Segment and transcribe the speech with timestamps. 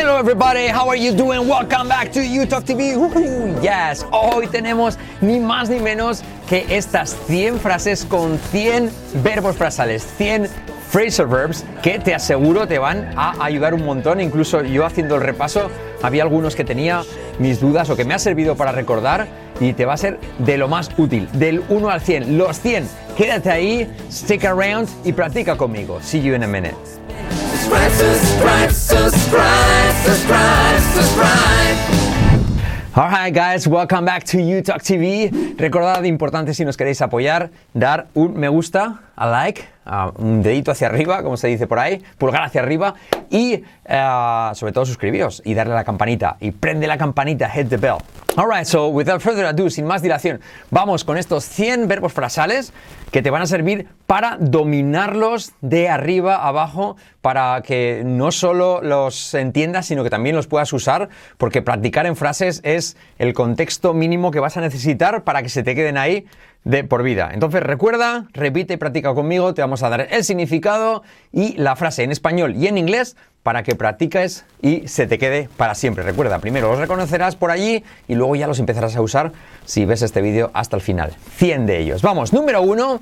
[0.00, 1.46] Hello everybody, how are you doing?
[1.46, 2.96] Welcome back to YouTube TV.
[3.62, 8.90] Yes, hoy tenemos ni más ni menos que estas 100 frases con 100
[9.22, 10.48] verbos frasales, 100
[10.90, 14.22] phrasal verbs que te aseguro te van a ayudar un montón.
[14.22, 15.70] Incluso yo haciendo el repaso
[16.02, 17.02] había algunos que tenía
[17.38, 19.28] mis dudas o que me ha servido para recordar
[19.60, 22.88] y te va a ser de lo más útil, del 1 al 100, los 100.
[23.18, 26.00] Quédate ahí, stick around y practica conmigo.
[26.00, 26.74] See you in a minute.
[27.70, 32.00] Subscribe, subscribe, subscribe, subscribe, subscribe.
[32.96, 35.30] Alright guys, welcome back to YouTalk TV.
[35.56, 39.62] Recordad, importante si nos queréis apoyar, dar un me gusta, a like,
[40.18, 42.94] un dedito hacia arriba, como se dice por ahí, pulgar hacia arriba
[43.30, 47.68] y eh, sobre todo suscribiros y darle a la campanita y prende la campanita, hit
[47.68, 47.98] the bell.
[48.36, 52.72] Alright, so without further ado, sin más dilación, vamos con estos 100 verbos frasales
[53.10, 59.34] que te van a servir para dominarlos de arriba abajo, para que no solo los
[59.34, 64.30] entiendas, sino que también los puedas usar, porque practicar en frases es el contexto mínimo
[64.30, 66.26] que vas a necesitar para que se te queden ahí
[66.64, 67.30] de por vida.
[67.32, 72.02] Entonces recuerda, repite y practica conmigo, te vamos a dar el significado y la frase
[72.02, 76.04] en español y en inglés para que practiques y se te quede para siempre.
[76.04, 79.32] Recuerda, primero los reconocerás por allí y luego ya los empezarás a usar
[79.64, 81.12] si ves este vídeo hasta el final.
[81.36, 82.02] 100 de ellos.
[82.02, 83.00] Vamos, número uno.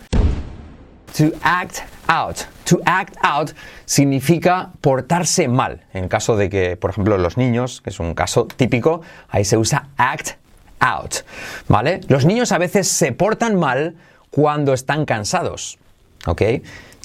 [1.16, 2.46] To act out.
[2.66, 3.52] To act out
[3.86, 5.80] significa portarse mal.
[5.92, 9.56] En caso de que, por ejemplo, los niños, que es un caso típico, ahí se
[9.56, 10.36] usa act
[10.80, 11.24] out.
[11.68, 12.00] ¿Vale?
[12.08, 13.96] Los niños a veces se portan mal
[14.30, 15.78] cuando están cansados.
[16.26, 16.42] ¿Ok?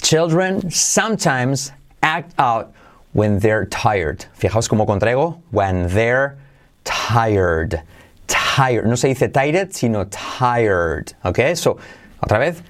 [0.02, 2.72] Children sometimes act out
[3.14, 4.26] when they're tired.
[4.38, 5.40] Fijaos cómo contraigo.
[5.50, 6.36] When they're
[6.84, 7.82] tired.
[8.26, 8.86] Tired.
[8.86, 11.12] No se dice tired, sino tired.
[11.24, 11.54] ¿Ok?
[11.54, 11.78] So,
[12.20, 12.62] otra vez.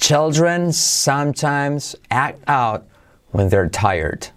[0.00, 2.86] Children sometimes act out
[3.32, 4.28] when they're tired.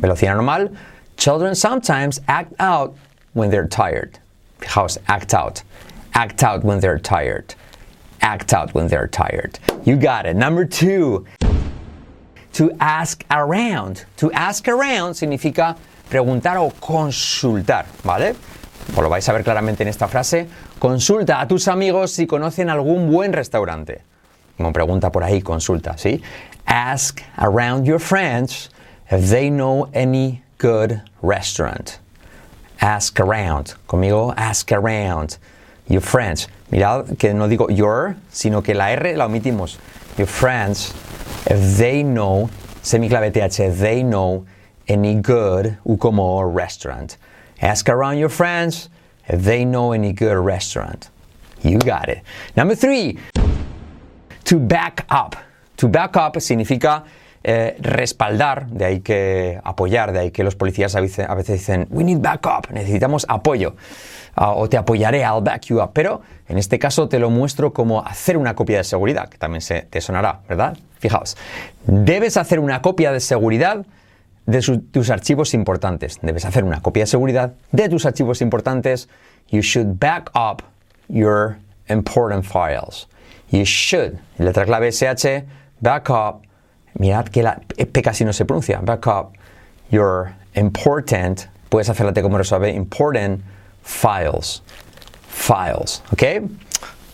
[0.00, 0.76] Velocidad normal.
[1.16, 2.94] Children sometimes act out
[3.34, 4.18] when they're tired.
[4.60, 5.62] Fijaos, act out.
[6.14, 7.54] Act out when they're tired.
[8.20, 9.58] Act out when they're tired.
[9.84, 10.36] You got it.
[10.36, 11.26] Number two,
[12.54, 14.04] to ask around.
[14.18, 15.76] To ask around significa
[16.08, 18.34] preguntar o consultar, ¿vale?
[18.86, 20.48] Pues lo vais a ver claramente en esta frase.
[20.78, 24.02] Consulta a tus amigos si conocen algún buen restaurante.
[24.62, 26.22] Como pregunta por ahí, consulta, ¿sí?
[26.66, 28.70] Ask around your friends
[29.10, 31.98] if they know any good restaurant.
[32.80, 33.74] Ask around.
[33.88, 35.38] Conmigo, ask around.
[35.88, 36.46] Your friends.
[36.70, 39.78] Mirad que no digo your, sino que la R la omitimos.
[40.16, 40.94] Your friends,
[41.50, 42.48] if they know,
[42.84, 44.46] semiclave TH, they know
[44.86, 47.16] any good, u como restaurant.
[47.60, 48.88] Ask around your friends
[49.26, 51.10] if they know any good restaurant.
[51.64, 52.22] You got it.
[52.56, 53.18] Number three,
[54.44, 55.36] to back up.
[55.76, 57.04] To back up significa
[57.42, 62.04] eh, respaldar, de ahí que apoyar, de ahí que los policías a veces, dicen, we
[62.04, 63.74] need backup, necesitamos apoyo,
[64.34, 65.90] Ah, o te apoyaré, I'll back you up.
[65.92, 69.60] Pero en este caso te lo muestro como hacer una copia de seguridad, que también
[69.60, 70.76] se, te sonará, ¿verdad?
[70.98, 71.36] Fijaos,
[71.86, 73.84] debes hacer una copia de seguridad
[74.46, 74.60] de
[74.90, 76.18] tus archivos importantes.
[76.22, 79.08] Debes hacer una copia de seguridad de tus archivos importantes.
[79.48, 80.62] You should back up
[81.08, 81.58] your
[81.88, 83.08] important files.
[83.52, 85.44] You should, letra clave SH,
[85.80, 86.42] back up.
[86.98, 88.82] Mirad que la P casi no se pronuncia.
[88.82, 89.36] Back up
[89.90, 93.42] your important, puedes hacer la T como resuelve, important
[93.82, 94.62] files.
[95.28, 96.22] Files, ¿ok?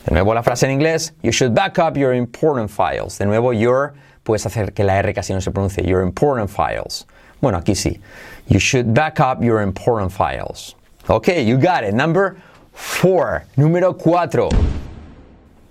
[0.06, 3.18] De nuevo la frase en inglés, you should back up your important files.
[3.18, 3.94] De nuevo, your,
[4.24, 7.04] puedes hacer que la R casi no se pronuncie, your important files.
[7.40, 8.00] Bueno, aquí sí.
[8.46, 10.76] You should back up your important files.
[11.08, 11.94] Ok, you got it.
[11.94, 12.36] Number
[12.72, 13.44] four.
[13.56, 14.50] Número cuatro.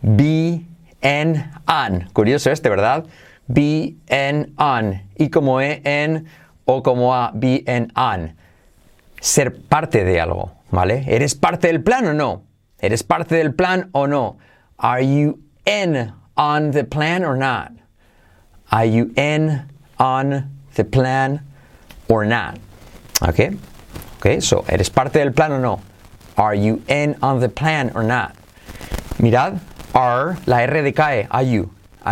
[0.02, 0.66] Be
[1.02, 2.10] and on.
[2.14, 3.06] Curioso este, ¿verdad?
[3.48, 5.02] Be and on.
[5.18, 6.28] Y como E en
[6.66, 8.36] o como A, be and on.
[9.22, 11.04] Ser parte de algo, ¿vale?
[11.08, 12.44] ¿Eres parte del plan o no?
[12.80, 14.38] ¿Eres parte del plan o no?
[14.78, 17.72] Are you in on the plan or not?
[18.72, 19.64] Are you in
[19.98, 21.42] on the plan
[22.08, 22.60] or not?
[23.28, 23.58] Okay?
[24.20, 25.82] Okay, so, ¿eres parte del plan o no?
[26.38, 28.36] Are you in on the plan or not?
[29.20, 29.60] Mirad,
[29.98, 31.28] are, la R decae,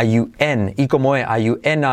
[0.03, 1.83] you in, y como E, are you in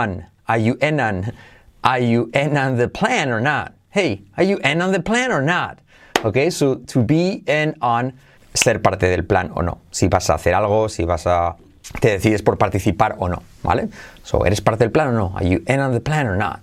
[2.56, 3.74] on the plan or not?
[3.90, 5.78] Hey, are you in on the plan or not?
[6.24, 8.12] Okay, so to be in on,
[8.54, 9.78] ser parte del plan o no.
[9.90, 11.56] Si vas a hacer algo, si vas a,
[12.00, 13.88] te decides por participar o no, ¿vale?
[14.22, 15.32] So, ¿eres parte del plan o no?
[15.36, 16.60] Are you in on the plan or not?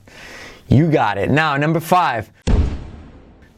[0.69, 1.29] You got it.
[1.29, 2.31] Now, number five.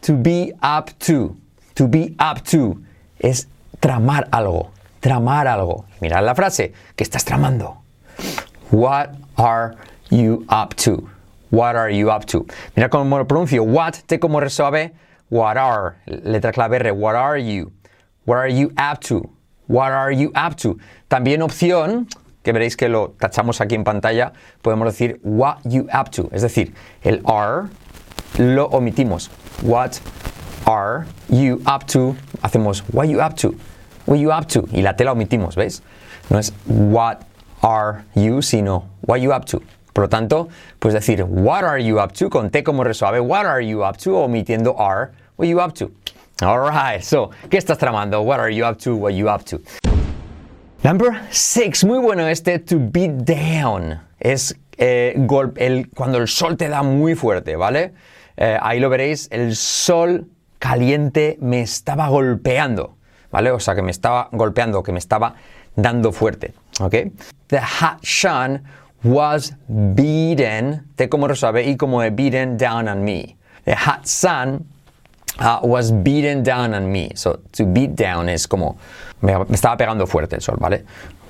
[0.01, 1.37] To be up to.
[1.75, 2.81] To be up to
[3.19, 3.47] es
[3.79, 4.71] tramar algo.
[5.01, 5.85] Tramar algo.
[5.99, 6.73] Mirad la frase.
[6.95, 7.81] ¿Qué estás tramando?
[8.71, 9.75] What are
[10.11, 11.09] you up to?
[11.49, 12.45] What are you up to?
[12.75, 13.63] Mira cómo lo pronuncio.
[13.63, 14.93] What, T como resuave.
[15.29, 16.93] What are, letra clave R.
[16.93, 17.71] What are you?
[18.25, 19.29] What are you up to?
[19.67, 20.77] What are you up to?
[21.09, 22.07] También opción,
[22.43, 26.29] que veréis que lo tachamos aquí en pantalla, podemos decir what you up to.
[26.31, 27.69] Es decir, el are
[28.37, 29.29] lo omitimos.
[29.63, 29.99] What
[30.67, 32.15] are you up to?
[32.43, 33.55] Hacemos what you up to.
[34.05, 34.67] What you up to?
[34.71, 35.81] Y la T la omitimos, ¿veis?
[36.29, 37.19] No es what
[37.61, 39.61] are you, sino what you up to.
[39.93, 40.49] Por lo tanto,
[40.79, 43.97] puedes decir what are you up to con T como resuave, what are you up
[43.97, 45.91] to, omitiendo are, what you up to.
[46.41, 48.23] Alright, so, ¿qué estás tramando?
[48.23, 48.95] What are you up to?
[48.95, 49.61] What you up to?
[50.83, 53.99] Number six, muy bueno este, to beat down.
[54.19, 55.13] Es eh,
[55.57, 57.93] el, cuando el sol te da muy fuerte, ¿vale?
[58.37, 60.25] Eh, ahí lo veréis, el sol
[60.57, 62.95] caliente me estaba golpeando,
[63.31, 63.51] ¿vale?
[63.51, 65.35] O sea, que me estaba golpeando, que me estaba
[65.75, 66.95] dando fuerte, ¿ok?
[67.47, 67.61] The
[68.03, 68.63] sun
[69.03, 73.35] was beaten, T como resuelve, y como beaten down on me.
[73.65, 74.65] The hot sun
[75.39, 77.11] uh, was beaten down on me.
[77.15, 78.77] So, to beat down es como,
[79.21, 80.85] me, me, estaba pegando fuerte el sol, ¿vale?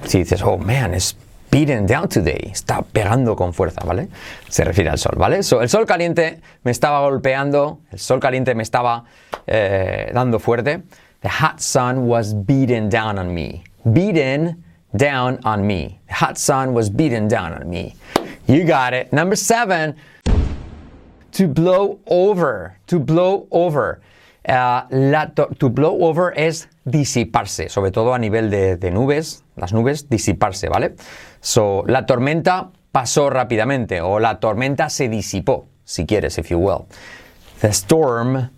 [0.06, 1.15] Si dices, oh man, it's
[1.51, 4.07] beaten down today, está pegando con fuerza, ¿vale?
[4.50, 5.44] Se refiere al sol, ¿vale?
[5.44, 9.06] So, el sol caliente me estaba golpeando, el sol caliente me estaba
[9.48, 10.83] eh, dando fuerte.
[11.22, 13.64] The hot sun was beaten down on me.
[13.94, 14.64] Beaten
[14.96, 16.00] down on me.
[16.08, 17.96] The hot sun was beaten down on me.
[18.48, 19.14] You got it.
[19.14, 19.96] Number seven,
[21.34, 22.78] to blow over.
[22.88, 24.02] To blow over.
[24.48, 29.44] Uh, la to, to, blow over es disiparse, sobre todo a nivel de, de, nubes,
[29.56, 30.96] las nubes, disiparse, ¿vale?
[31.42, 36.88] So, la tormenta pasó rápidamente o la tormenta se disipó, si quieres, if you will.
[37.60, 38.50] The storm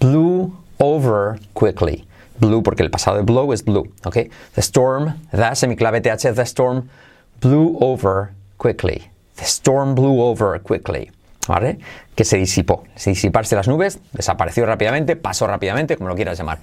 [0.00, 2.06] blew over quickly.
[2.38, 4.16] Blue porque el pasado de blow es blue, ¿ok?
[4.54, 6.88] The storm, da semiclave TH, the storm
[7.40, 9.10] blew over quickly.
[9.36, 11.10] The storm blew over quickly.
[11.48, 11.78] ¿Vale?
[12.14, 12.84] Que se disipó.
[12.96, 16.58] Se disiparse las nubes, desapareció rápidamente, pasó rápidamente, como lo quieras llamar.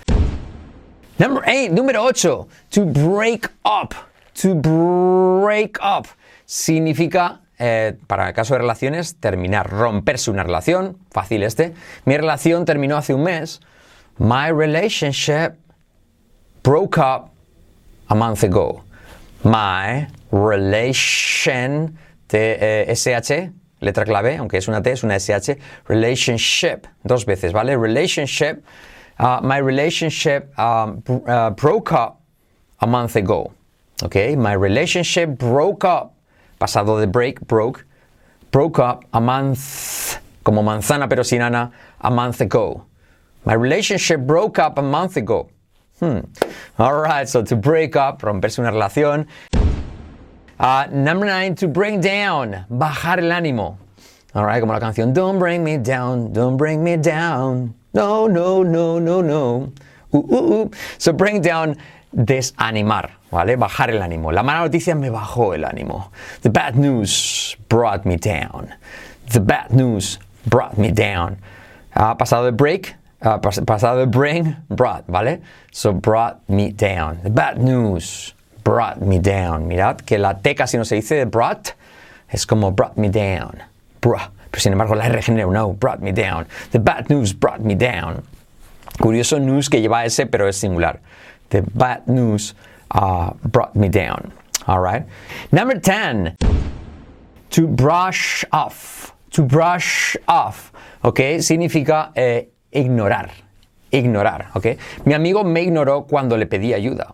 [1.19, 2.47] Number eight, número 8.
[2.71, 3.93] To break up.
[4.41, 6.07] To break up.
[6.45, 10.97] Significa, eh, para el caso de relaciones, terminar, romperse una relación.
[11.11, 11.73] Fácil este.
[12.05, 13.61] Mi relación terminó hace un mes.
[14.19, 15.57] My relationship
[16.61, 17.33] broke up
[18.09, 18.83] a month ago.
[19.43, 23.51] My relation, T-S-H,
[23.81, 25.57] letra clave, aunque es una T, es una SH,
[25.87, 27.77] relationship, dos veces, ¿vale?
[27.77, 28.63] Relationship,
[29.19, 32.21] uh, my relationship um, uh, broke up
[32.79, 33.51] a month ago,
[34.03, 34.37] ¿ok?
[34.37, 36.13] My relationship broke up,
[36.59, 37.85] pasado de break, broke,
[38.51, 42.85] broke up a month, como manzana pero sin ana, a month ago.
[43.45, 45.49] My relationship broke up a month ago.
[45.99, 46.19] Hmm.
[46.79, 49.27] All right, so to break up, romperse una relación.
[50.59, 53.77] Uh, number nine, to bring down, bajar el ánimo.
[54.33, 57.73] All right, como la canción Don't bring me down, don't bring me down.
[57.93, 59.71] No, no, no, no, no.
[60.11, 60.69] Uh, uh, uh.
[60.97, 61.75] So bring down,
[62.15, 63.57] desanimar, ¿vale?
[63.57, 64.31] Bajar el ánimo.
[64.33, 66.11] La mala noticia me bajó el ánimo.
[66.41, 68.73] The bad news brought me down.
[69.31, 70.17] The bad news
[70.47, 71.37] brought me down.
[71.95, 75.41] Uh, pasado de break, uh, pasado de bring, brought, ¿vale?
[75.71, 77.19] So brought me down.
[77.23, 78.33] The bad news
[78.63, 79.67] brought me down.
[79.67, 81.73] Mirad que la T casi no se dice brought,
[82.29, 83.63] es como brought me down.
[84.01, 84.29] Bruh.
[84.51, 86.45] Pero sin embargo la R genera un O, brought me down.
[86.71, 88.23] The bad news brought me down.
[88.99, 90.99] Curioso news que lleva S pero es singular.
[91.49, 92.53] The bad news
[92.91, 94.31] uh, brought me down.
[94.67, 95.05] All right.
[95.51, 96.37] Number 10.
[97.51, 99.13] To brush off.
[99.31, 100.71] To brush off.
[101.03, 101.41] Ok.
[101.41, 103.31] Significa eh, ignorar.
[103.91, 104.49] Ignorar.
[104.55, 104.77] Ok.
[105.05, 107.13] Mi amigo me ignoró cuando le pedí ayuda.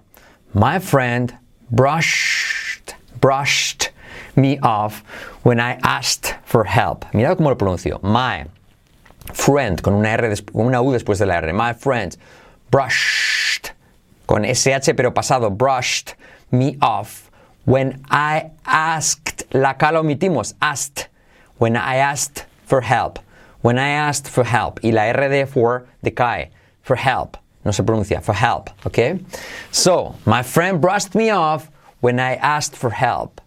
[0.53, 1.37] My friend
[1.69, 3.91] brushed, brushed
[4.35, 5.03] me off
[5.43, 7.05] when I asked for help.
[7.13, 8.01] Mirad cómo lo pronuncio.
[8.01, 8.45] My
[9.33, 11.53] friend, con una, R, una U después de la R.
[11.53, 12.15] My friend
[12.71, 13.71] brushed,
[14.27, 16.15] con SH pero pasado, brushed
[16.51, 17.29] me off
[17.65, 19.45] when I asked.
[19.53, 21.07] La cala omitimos, asked.
[21.57, 23.19] When I asked for help.
[23.61, 24.79] When I asked for help.
[24.83, 26.49] Y la R de for decae.
[26.81, 27.37] For help.
[27.65, 29.19] No se pronuncia, for help, okay?
[29.71, 33.41] So, my friend brushed me off when I asked for help.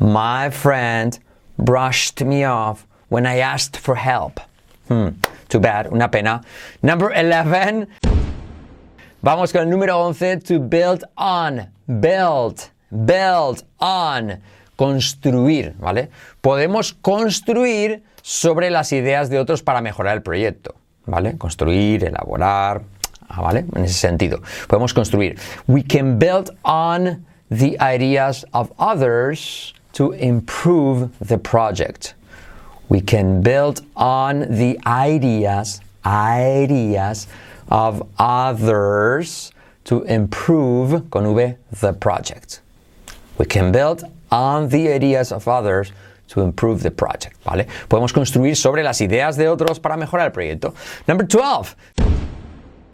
[0.00, 1.16] My friend
[1.56, 4.40] brushed me off when I asked for help.
[4.88, 5.10] Hmm,
[5.48, 6.42] too bad, una pena.
[6.82, 7.86] Number 11.
[9.22, 11.68] Vamos con el número 11, to build on.
[12.00, 12.70] Build,
[13.04, 14.40] build on.
[14.76, 16.08] Construir, ¿vale?
[16.42, 21.36] Podemos construir sobre las ideas de otros para mejorar el proyecto, ¿vale?
[21.36, 22.82] Construir, elaborar,
[23.32, 23.64] Ah, ¿vale?
[23.76, 24.40] En ese sentido.
[24.68, 25.36] Podemos construir.
[25.68, 32.14] We can build on the ideas of others to improve the project.
[32.88, 37.28] We can build on the ideas, ideas
[37.68, 39.52] of others
[39.84, 42.62] to improve, con V, the project.
[43.38, 45.92] We can build on the ideas of others
[46.30, 47.66] to improve the project, ¿vale?
[47.88, 50.74] Podemos construir sobre las ideas de otros para mejorar el proyecto.
[51.06, 51.74] Number 12.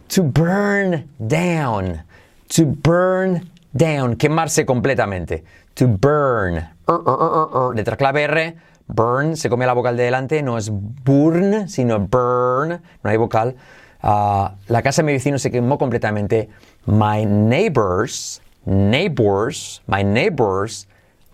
[0.09, 2.03] To burn down.
[2.49, 4.15] To burn down.
[4.15, 5.43] Quemarse completamente.
[5.75, 6.55] To burn.
[6.55, 7.75] Er, er, er.
[7.75, 8.55] Letra clave R.
[8.87, 9.35] Burn.
[9.35, 10.41] Se come la vocal de delante.
[10.41, 12.81] No es burn, sino burn.
[13.03, 13.55] No hay vocal.
[14.01, 16.49] Ah, la casa de mi vecino se quemó completamente.
[16.85, 20.87] My neighbors, neighbors, my neighbors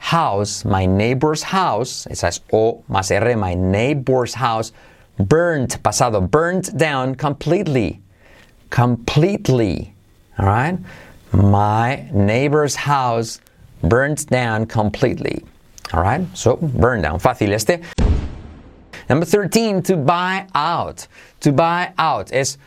[0.03, 4.73] house, my neighbor's house, esa es O más R, my neighbor's house,
[5.17, 8.01] burnt, pasado, burnt down completely.
[8.69, 9.93] Completely.
[10.37, 10.77] All right?
[11.31, 13.39] My neighbor's house
[13.81, 15.41] burnt down completely.
[15.93, 16.21] All right?
[16.33, 17.19] So, burn down.
[17.19, 17.79] Fácil este.
[19.09, 21.07] Number 13, to buy out.
[21.41, 22.57] To buy out es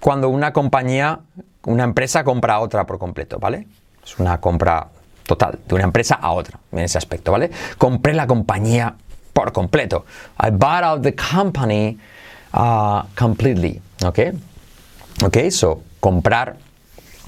[0.00, 1.20] cuando una compañía,
[1.66, 3.66] una empresa compra otra por completo, ¿vale?
[4.02, 4.88] Es una compra
[5.30, 7.50] total, de una empresa a otra, en ese aspecto, ¿vale?
[7.78, 8.96] Compré la compañía
[9.32, 10.04] por completo.
[10.42, 11.96] I bought out the company
[12.52, 14.18] uh, completely, ¿ok?
[15.24, 16.56] Ok, so, comprar,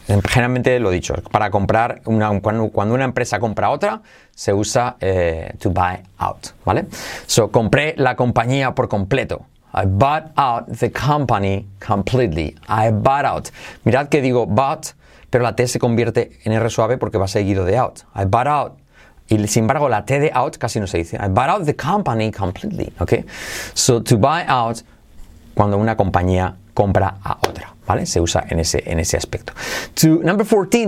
[0.06, 4.00] generalmente lo dicho, para comprar, una, cuando, cuando, una empresa compra otra,
[4.35, 6.87] se usa eh, to buy out, ¿vale?
[7.26, 9.47] So, compré la compañía por completo.
[9.75, 12.56] I bought out the company completely.
[12.68, 13.49] I bought out.
[13.85, 14.92] Mirad que digo bought,
[15.33, 18.01] pero la T se convierte en R suave porque va seguido de out.
[18.15, 18.73] I bought out.
[19.29, 21.17] Y sin embargo, la T de out casi no se dice.
[21.17, 22.93] I bought out the company completely.
[23.01, 23.25] Okay?
[23.73, 24.83] So, to buy out,
[25.55, 27.75] cuando una compañía compra a otra.
[27.87, 28.05] ¿Vale?
[28.05, 29.55] Se usa en ese, en ese aspecto.
[29.95, 30.87] To, number 14.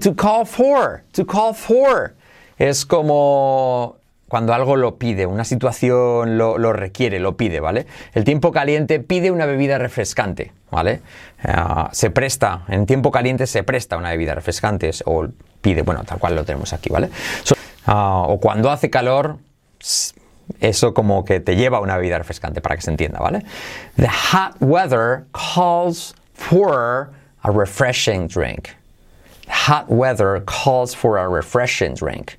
[0.00, 1.02] To call for.
[1.12, 2.12] To call for.
[2.58, 3.96] Es como
[4.30, 7.86] cuando algo lo pide, una situación lo, lo, requiere, lo pide, ¿vale?
[8.14, 11.00] El tiempo caliente pide una bebida refrescante, ¿vale?
[11.44, 15.26] Uh, se presta, en tiempo caliente se presta una bebida refrescante o
[15.60, 17.10] pide, bueno, tal cual lo tenemos aquí, ¿vale?
[17.42, 17.56] So,
[17.88, 19.38] uh, o cuando hace calor,
[20.60, 23.44] eso como que te lleva a una bebida refrescante, para que se entienda, ¿vale?
[23.96, 27.10] The hot weather calls for
[27.42, 28.68] a refreshing drink.
[29.66, 32.38] Hot weather calls for a refreshing drink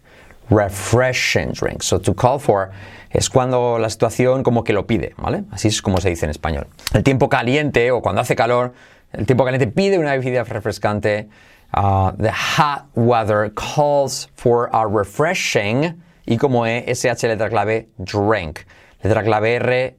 [0.52, 1.82] refreshing drink.
[1.82, 2.70] So to call for
[3.10, 5.46] es cuando la situación como que lo pide, ¿vale?
[5.52, 6.68] Así es como se dice en español.
[6.94, 8.74] El tiempo caliente o cuando hace calor,
[9.14, 11.28] el tiempo caliente pide una bebida refrescante.
[11.74, 18.60] Uh, the hot weather calls for a refreshing y como E, SH letra clave, drink.
[19.02, 19.98] Letra clave R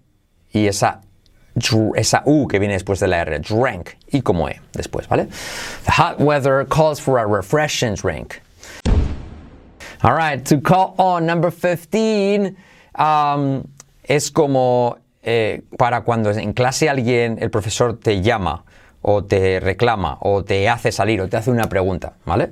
[0.52, 1.00] y esa
[1.96, 5.28] esa U que viene después de la R, drink, y como E después, ¿vale?
[5.84, 8.40] The hot weather calls for a refreshing drink.
[10.04, 12.56] All right, to call on number 15
[12.98, 13.62] um,
[14.02, 18.64] es como eh, para cuando en clase alguien, el profesor te llama
[19.00, 22.50] o te reclama o te hace salir o te hace una pregunta, ¿vale?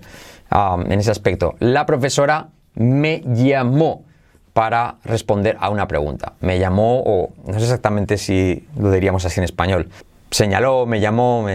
[0.52, 1.56] Um, en ese aspecto.
[1.58, 4.04] La profesora me llamó
[4.52, 6.34] para responder a una pregunta.
[6.38, 9.88] Me llamó, o no sé exactamente si lo diríamos así en español,
[10.30, 11.46] señaló, me llamó,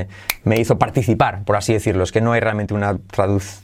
[0.44, 2.04] me, hizo participar, por así decirlo.
[2.04, 2.98] Es que no hay realmente una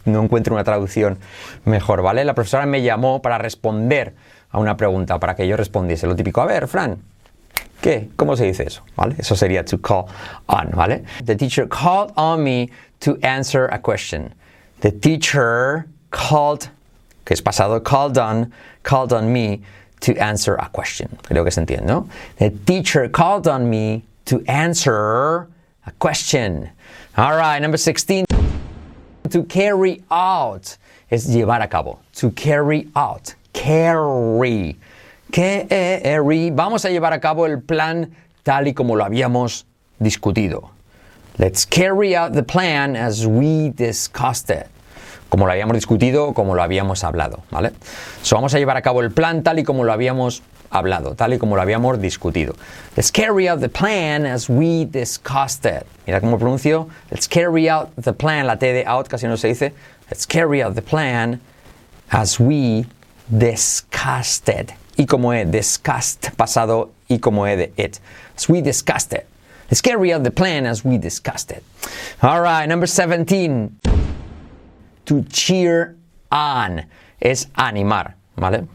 [0.06, 1.20] no encuentro una traducción
[1.66, 2.24] mejor, ¿vale?
[2.26, 4.14] La profesora me llamó para responder
[4.50, 6.08] a una pregunta, para que yo respondiese.
[6.08, 6.98] Lo típico, a ver, Fran,
[7.82, 8.10] ¿qué?
[8.16, 8.84] ¿Cómo se dice eso?
[8.96, 9.16] ¿Vale?
[9.18, 10.06] Eso sería to call
[10.48, 11.04] on, ¿vale?
[11.26, 14.34] The teacher called on me to answer a question.
[14.82, 16.70] The teacher called,
[17.26, 18.52] que es pasado, called on,
[18.84, 19.62] called on me
[20.02, 21.10] to answer a question.
[21.24, 22.08] Creo que se entiende, ¿no?
[22.38, 25.48] The teacher called on me to answer
[25.86, 26.70] a question.
[27.18, 28.26] All right, number 16.
[29.30, 30.78] To carry out
[31.10, 32.00] es llevar a cabo.
[32.16, 33.36] To carry out.
[33.54, 34.78] Carry.
[35.32, 36.52] Carry.
[36.52, 39.66] Vamos a llevar a cabo el plan tal y como lo habíamos
[40.02, 40.70] discutido.
[41.38, 44.68] Let's carry out the plan as we discussed it.
[45.30, 47.72] Como lo habíamos discutido, como lo habíamos hablado, ¿vale?
[48.22, 51.34] So, vamos a llevar a cabo el plan tal y como lo habíamos hablado, tal
[51.34, 52.56] y como lo habíamos discutido.
[52.96, 55.86] Let's carry out the plan as we discussed it.
[56.08, 56.90] Mira cómo pronuncio.
[57.12, 58.48] Let's carry out the plan.
[58.48, 59.74] La T de out casi no se dice.
[60.10, 61.40] Let's carry out the plan
[62.12, 62.86] as we
[63.30, 64.74] discussed it.
[64.98, 68.00] Y como he discussed, pasado y como he de it.
[68.36, 69.28] As we discussed it.
[69.70, 71.64] Let's carry out the plan as we discussed it.
[72.22, 73.80] All right, number 17.
[75.06, 75.96] To cheer
[76.32, 76.86] on.
[77.22, 78.68] Es animar, ¿vale?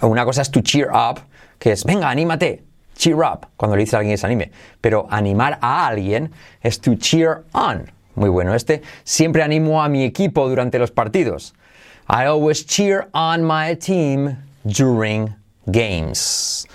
[0.00, 1.20] Una cosa es to cheer up,
[1.58, 2.62] que es, venga, anímate,
[2.96, 4.50] cheer up, cuando le dice a alguien que se anime.
[4.80, 6.30] Pero animar a alguien
[6.62, 7.90] es to cheer on.
[8.14, 8.82] Muy bueno este.
[9.04, 11.54] Siempre animo a mi equipo durante los partidos.
[12.08, 15.34] I always cheer on my team during
[15.70, 16.66] games.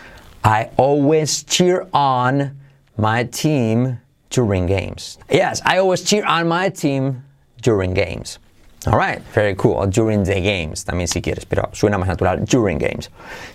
[0.43, 2.57] I always cheer on
[2.97, 5.19] my team during games.
[5.29, 7.23] Yes, I always cheer on my team
[7.61, 8.39] during games.
[8.87, 9.85] All right, very cool.
[9.87, 13.09] During the games, también si quieres, pero suena más natural during games.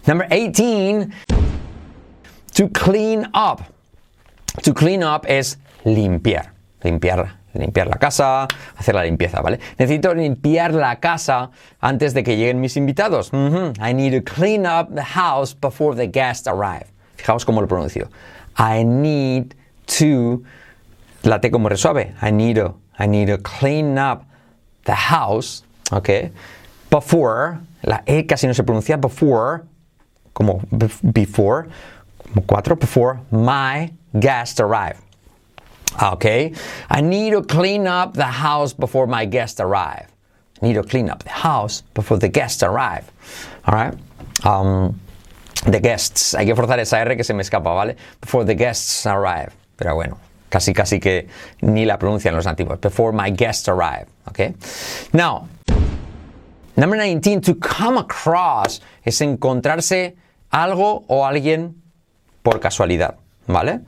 [0.07, 1.11] Number 18,
[2.53, 3.63] to clean up.
[4.63, 8.47] To clean up es limpiar, limpiar, limpiar la casa,
[8.77, 9.59] hacer la limpieza, ¿vale?
[9.79, 13.33] Necesito limpiar la casa antes de que lleguen mis invitados.
[13.33, 13.73] Mhm.
[13.81, 16.89] I need to clean up the house before the guests arrive.
[17.17, 18.11] Fijaos cómo lo pronuncio.
[18.59, 19.55] I need
[19.99, 20.43] to,
[21.23, 22.15] la T como resuave.
[22.21, 24.27] I need to, I need to clean up
[24.85, 25.63] the house,
[25.93, 26.31] ¿ok?
[26.91, 29.63] Before, la E casi no se pronuncia, before,
[30.35, 31.69] como bef- before,
[32.33, 34.97] como cuatro, before my guests arrive.
[35.99, 36.55] Ah, Okay,
[36.91, 40.07] I need to clean up the house before my guests arrive.
[40.63, 43.05] I need to clean up the house before the guests arrive.
[43.67, 43.95] All right.
[44.45, 44.99] Um,
[45.67, 46.35] the guests.
[46.35, 47.97] Hay que forzar esa R que se me escapa, ¿vale?
[48.21, 49.53] Before the guests arrive.
[49.77, 50.19] Pero bueno,
[50.53, 51.27] casi casi que
[51.63, 52.79] ni la pronuncian los nativos.
[52.79, 54.07] Before my guests arrive.
[54.29, 54.55] Okay.
[55.13, 55.49] Now,
[56.75, 60.17] Number 19, to come across es encontrarse
[60.51, 61.75] algo o alguien
[62.43, 63.17] por casualidad,
[63.47, 63.81] ¿vale?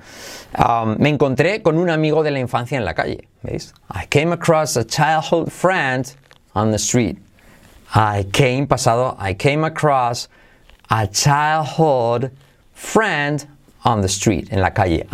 [0.59, 3.73] Um, me encontré con un amigo de la infancia en la calle, ¿veis?
[3.91, 6.15] I came across a childhood friend
[6.55, 7.17] on the street.
[7.95, 10.29] I came, pasado, I came across
[10.91, 12.33] a childhood
[12.75, 13.47] friend
[13.85, 15.07] on the street, en la calle.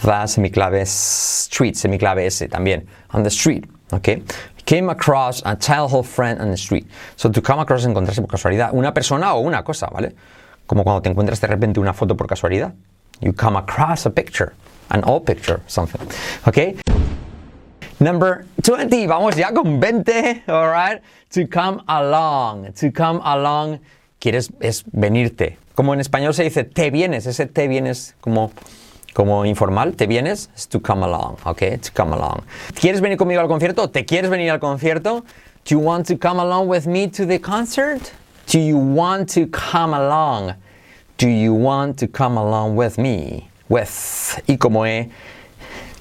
[0.00, 2.86] The semiclave street, semiclave S también.
[3.12, 4.22] On the street, ¿ok?
[4.64, 6.86] Came across a childhood friend on the street.
[7.16, 8.72] So to come across encontrarse por casualidad.
[8.72, 10.14] Una persona o una cosa, ¿vale?
[10.66, 12.72] Como cuando te encuentras de repente una foto por casualidad.
[13.20, 14.52] You come across a picture,
[14.90, 16.00] an old picture, something.
[16.46, 16.80] ¿Ok?
[17.98, 21.02] Number 20, vamos ya con 20, alright?
[21.34, 23.80] To come along, to come along,
[24.18, 25.58] quieres, es venirte.
[25.74, 28.52] Como en español se dice te vienes, ese te vienes como,
[29.14, 31.80] como informal, te vienes, es to come along, ok?
[31.80, 32.42] To come along.
[32.74, 33.88] ¿Quieres venir conmigo al concierto?
[33.88, 35.24] ¿Te quieres venir al concierto?
[35.64, 38.12] Do you want to come along with me to the concert?
[38.46, 40.54] Do you want to come along?
[41.18, 43.48] Do you want to come along with me?
[43.68, 45.10] With, y como E,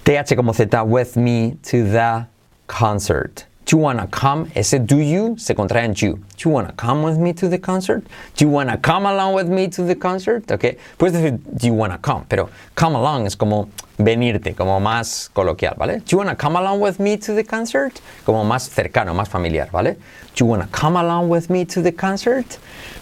[0.05, 2.25] TH como Z, with me to the
[2.67, 3.45] concert.
[3.69, 4.49] Do you wanna come?
[4.55, 6.13] Ese do you se contrae en you.
[6.13, 8.03] Do you wanna come with me to the concert?
[8.36, 10.51] Do you wanna come along with me to the concert?
[10.51, 10.75] Ok.
[10.97, 15.75] Puedes decir do you wanna come, pero come along es como venirte, como más coloquial,
[15.77, 15.99] ¿vale?
[15.99, 17.99] Do you wanna come along with me to the concert?
[18.25, 19.97] Como más cercano, más familiar, ¿vale?
[20.34, 22.58] Do you wanna come along with me to the concert?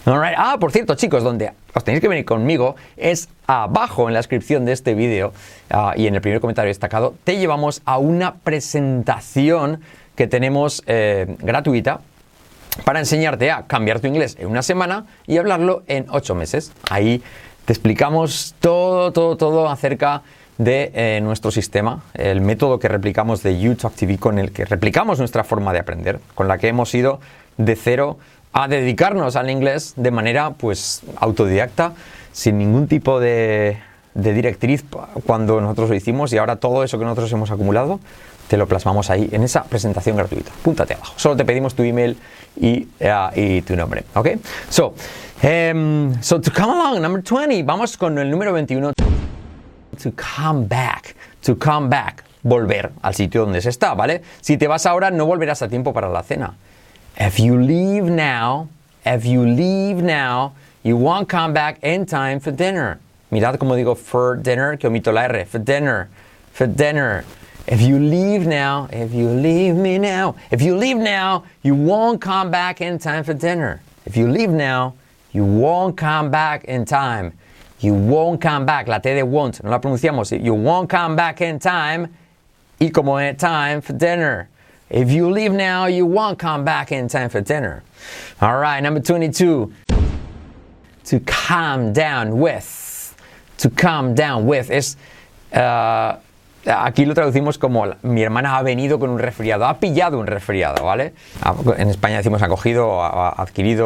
[0.06, 0.34] Alright.
[0.36, 4.66] Ah, por cierto, chicos, donde os tenéis que venir conmigo es abajo en la descripción
[4.66, 5.32] de este vídeo
[5.70, 9.80] ah, y en el primer comentario destacado, te llevamos a una presentación
[10.18, 12.00] que tenemos eh, gratuita
[12.82, 16.72] para enseñarte a cambiar tu inglés en una semana y hablarlo en ocho meses.
[16.90, 17.22] Ahí
[17.66, 20.22] te explicamos todo, todo, todo acerca
[20.58, 25.20] de eh, nuestro sistema, el método que replicamos de UTalk TV con el que replicamos
[25.20, 27.20] nuestra forma de aprender, con la que hemos ido
[27.56, 28.18] de cero
[28.52, 31.92] a dedicarnos al inglés de manera pues autodidacta,
[32.32, 33.78] sin ningún tipo de,
[34.14, 34.84] de directriz
[35.24, 38.00] cuando nosotros lo hicimos y ahora todo eso que nosotros hemos acumulado
[38.48, 40.50] te lo plasmamos ahí en esa presentación gratuita.
[40.62, 41.14] Púntate abajo.
[41.16, 42.16] Solo te pedimos tu email
[42.56, 44.04] y, eh, y tu nombre.
[44.14, 44.28] ¿Ok?
[44.68, 44.94] So,
[45.42, 48.92] em, so to come along, number 20, vamos con el número 21.
[50.02, 51.14] To come back.
[51.42, 52.24] To come back.
[52.42, 54.22] Volver al sitio donde se está, ¿vale?
[54.40, 56.54] Si te vas ahora, no volverás a tiempo para la cena.
[57.18, 58.68] If you leave now,
[59.04, 60.52] if you leave now,
[60.84, 62.98] you won't come back in time for dinner.
[63.30, 65.44] Mirad cómo digo for dinner, que omito la R.
[65.44, 66.08] For dinner.
[66.52, 67.24] For dinner.
[67.70, 72.18] If you leave now, if you leave me now, if you leave now, you won't
[72.18, 73.82] come back in time for dinner.
[74.06, 74.94] If you leave now,
[75.32, 77.34] you won't come back in time.
[77.80, 78.88] You won't come back.
[78.88, 80.42] La T de won't, no la pronunciamos.
[80.42, 82.08] You won't come back in time.
[82.80, 84.48] Y como es time for dinner.
[84.88, 87.82] If you leave now, you won't come back in time for dinner.
[88.40, 89.70] All right, number 22.
[91.04, 93.14] To calm down with.
[93.58, 94.70] To calm down with.
[94.70, 94.96] Es.
[95.52, 96.18] uh,
[96.66, 100.84] aquí lo traducimos como mi hermana ha venido con un resfriado, ha pillado un resfriado,
[100.84, 101.14] ¿vale?
[101.42, 102.88] Ha- En España decimos ha adquirido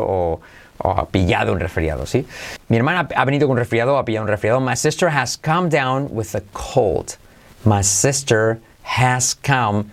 [0.05, 0.41] o,
[0.85, 2.27] ha pillado un resfriado, ¿sí?
[2.69, 4.61] Mi hermana ha venido con un resfriado, ha pillado un resfriado.
[4.61, 7.13] My sister has come down with a cold.
[7.65, 8.59] My sister
[8.99, 9.85] has come.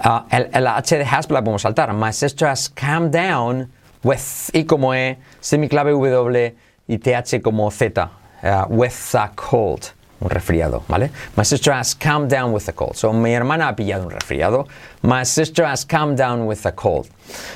[0.00, 1.92] ah, el, H de has la podemos saltar.
[1.92, 3.68] My sister has come down
[4.02, 4.48] with.
[4.54, 6.54] Y como E, semiclave W
[6.88, 8.08] y TH como Z.
[8.42, 9.92] ah, with a cold.
[10.20, 11.10] Un resfriado, ¿vale?
[11.36, 12.94] My sister has come down with a cold.
[12.94, 14.66] So, mi hermana ha pillado un resfriado.
[15.02, 17.08] My sister has come down with a cold.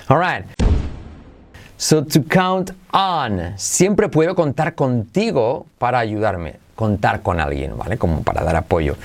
[0.08, 0.44] All right.
[1.76, 3.58] So to count on.
[3.58, 6.56] Siempre puedo contar contigo para ayudarme.
[6.74, 7.98] Contar con alguien, ¿vale?
[7.98, 8.96] Como para dar apoyo.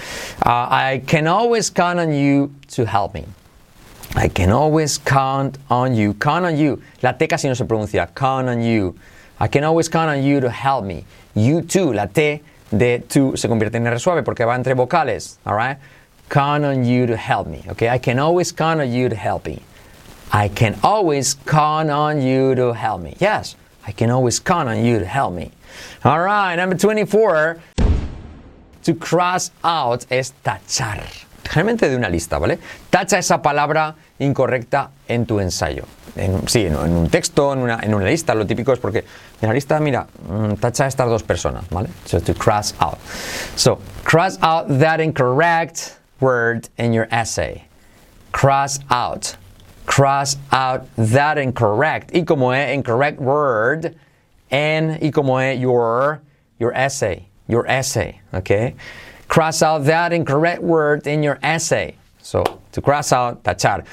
[0.45, 3.25] Uh, I can always count on you to help me.
[4.15, 6.13] I can always count on you.
[6.13, 6.79] Count on you.
[7.01, 8.07] La T casi no se pronuncia.
[8.15, 8.95] Count on you.
[9.39, 11.05] I can always count on you to help me.
[11.35, 11.91] You too.
[11.91, 15.37] La T de to se convierte en R suave porque va entre vocales.
[15.45, 15.77] All right?
[16.29, 17.63] Count on you to help me.
[17.69, 17.89] Okay?
[17.89, 19.61] I can always count on you to help me.
[20.31, 23.15] I can always count on you to help me.
[23.19, 23.55] Yes,
[23.87, 25.51] I can always count on you to help me.
[26.03, 27.57] All right, number 24.
[28.83, 31.28] To cross out es tachar.
[31.49, 32.59] Generalmente de una lista, ¿vale?
[32.91, 35.83] Tacha esa palabra incorrecta en tu ensayo.
[36.15, 38.35] En- sí, en, un texto, en una, en una lista.
[38.35, 38.99] Lo típico es porque
[39.41, 41.89] en la lista, mira, mm, tacha estas dos personas, ¿vale?
[42.05, 42.99] So to cross out.
[43.55, 47.63] So, cross out that incorrect word in your essay.
[48.31, 49.35] Cross out.
[49.87, 52.15] Cross out that incorrect.
[52.15, 53.95] Y como es incorrect word,
[54.51, 56.21] en y como es your,
[56.59, 57.25] your essay.
[57.47, 58.75] Your essay, okay?
[59.29, 61.95] Cross out that incorrect word in your essay.
[62.17, 63.85] So, to cross out, tachar.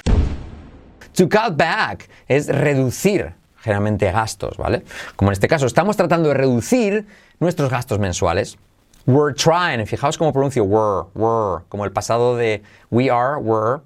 [1.13, 4.83] To cut back es reducir generalmente gastos, ¿vale?
[5.15, 7.05] Como en este caso, estamos tratando de reducir
[7.39, 8.57] nuestros gastos mensuales.
[9.05, 13.81] We're trying, fijaos cómo pronuncio were, were, como el pasado de we are, were.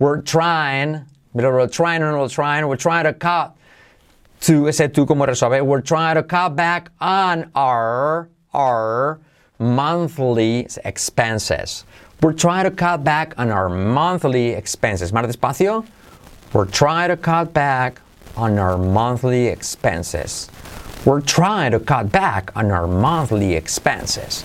[0.00, 3.56] We're trying, we're trying, we're trying, we're trying to cut
[4.40, 9.20] to, ese tú como resuelve, we're trying to cut back on our, our
[9.58, 11.84] monthly expenses.
[12.22, 15.12] We're trying to cut back on our monthly expenses.
[15.12, 15.84] Más despacio.
[16.52, 18.00] We're trying to cut back
[18.36, 20.48] on our monthly expenses.
[21.04, 24.44] We're trying to cut back on our monthly expenses.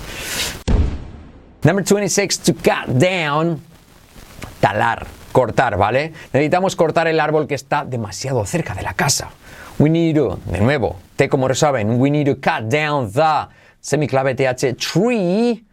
[1.64, 3.62] Number 26, to cut down,
[4.62, 6.12] talar, cortar, ¿vale?
[6.34, 9.30] Necesitamos cortar el árbol que está demasiado cerca de la casa.
[9.78, 13.48] We need to, de nuevo, T como resaben, we need to cut down the
[13.82, 15.66] semiclave TH tree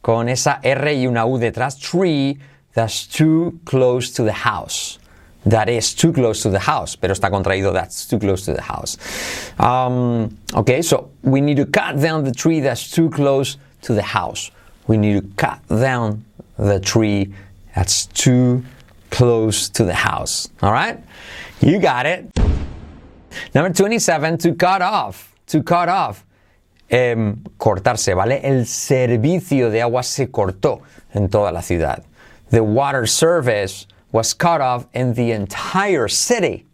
[0.00, 2.38] con esa R y una U detrás, tree
[2.74, 4.98] that's too close to the house.
[5.44, 8.62] That is too close to the house, pero está contraído that's too close to the
[8.62, 8.98] house.
[9.60, 14.02] Um, okay, so we need to cut down the tree that's too close to the
[14.02, 14.50] house.
[14.88, 16.24] We need to cut down
[16.58, 17.32] the tree
[17.74, 18.64] that's too
[19.10, 20.48] close to the house.
[20.62, 20.98] All right?
[21.60, 22.26] You got it.
[23.54, 25.32] Number 27, to cut off.
[25.48, 26.25] To cut off.
[26.88, 28.40] Em, cortarse, ¿vale?
[28.44, 32.04] El servicio de agua se cortó en toda la ciudad.
[32.50, 36.64] The water service was cut off in the entire city.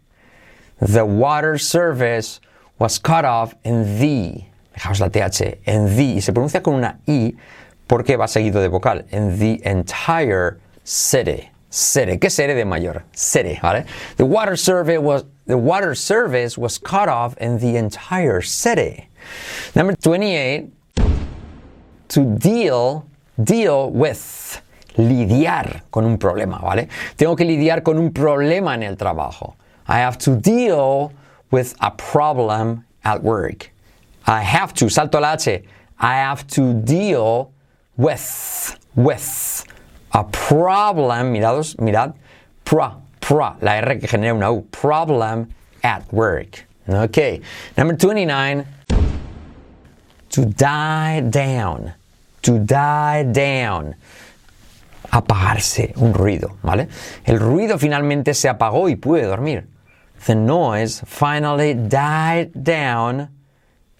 [0.79, 2.39] The water service
[2.77, 4.45] was cut off in the.
[4.75, 5.59] Dejaos la TH.
[5.65, 6.17] En the.
[6.17, 7.35] Y se pronuncia con una I
[7.87, 9.05] porque va seguido de vocal.
[9.11, 11.49] In the entire city.
[11.71, 12.19] City.
[12.19, 13.03] ¿Qué city de mayor?
[13.13, 13.85] City, ¿vale?
[14.17, 19.09] The water service was the water service was cut off in the entire city.
[19.75, 20.71] Number 28
[22.09, 23.05] to deal,
[23.43, 24.61] deal with,
[24.97, 26.87] lidiar con un problema, ¿vale?
[27.15, 29.55] Tengo que lidiar con un problema en el trabajo.
[29.87, 31.11] I have to deal
[31.51, 33.71] with a problem at work.
[34.25, 35.63] I have to, salto la H,
[35.99, 37.51] I have to deal
[37.97, 39.65] with, with
[40.13, 42.13] a problem, mirados, mirad,
[42.63, 46.65] pro, pro, la R que genera una U, problem at work.
[46.87, 47.41] Okay,
[47.77, 48.65] number 29,
[50.33, 51.93] to die down.
[52.41, 53.95] To die down.
[55.11, 56.87] Apagarse, un ruido, ¿vale?
[57.23, 59.67] El ruido finalmente se apagó y pude dormir.
[60.25, 63.29] The noise finally died down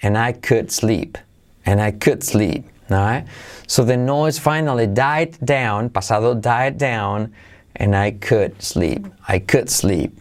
[0.01, 1.19] and I could sleep.
[1.67, 2.65] And I could sleep.
[2.91, 3.27] Alright?
[3.67, 7.31] So the noise finally died down, pasado died down,
[7.75, 9.05] and I could sleep.
[9.27, 10.17] I could sleep.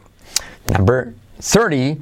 [0.69, 2.01] Number 30,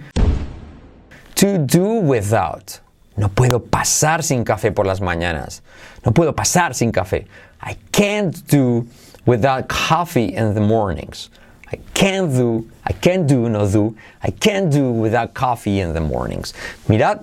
[1.37, 2.81] to do without.
[3.21, 5.63] No puedo pasar sin café por las mañanas.
[6.07, 7.27] No puedo pasar sin café.
[7.63, 8.87] I can't do
[9.27, 11.31] without coffee in the mornings.
[11.71, 16.01] I can't do, I can't do, no do, I can't do without coffee in the
[16.01, 16.55] mornings.
[16.89, 17.21] Mirad,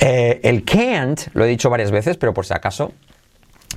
[0.00, 2.92] eh, el can't, lo he dicho varias veces, pero por si acaso,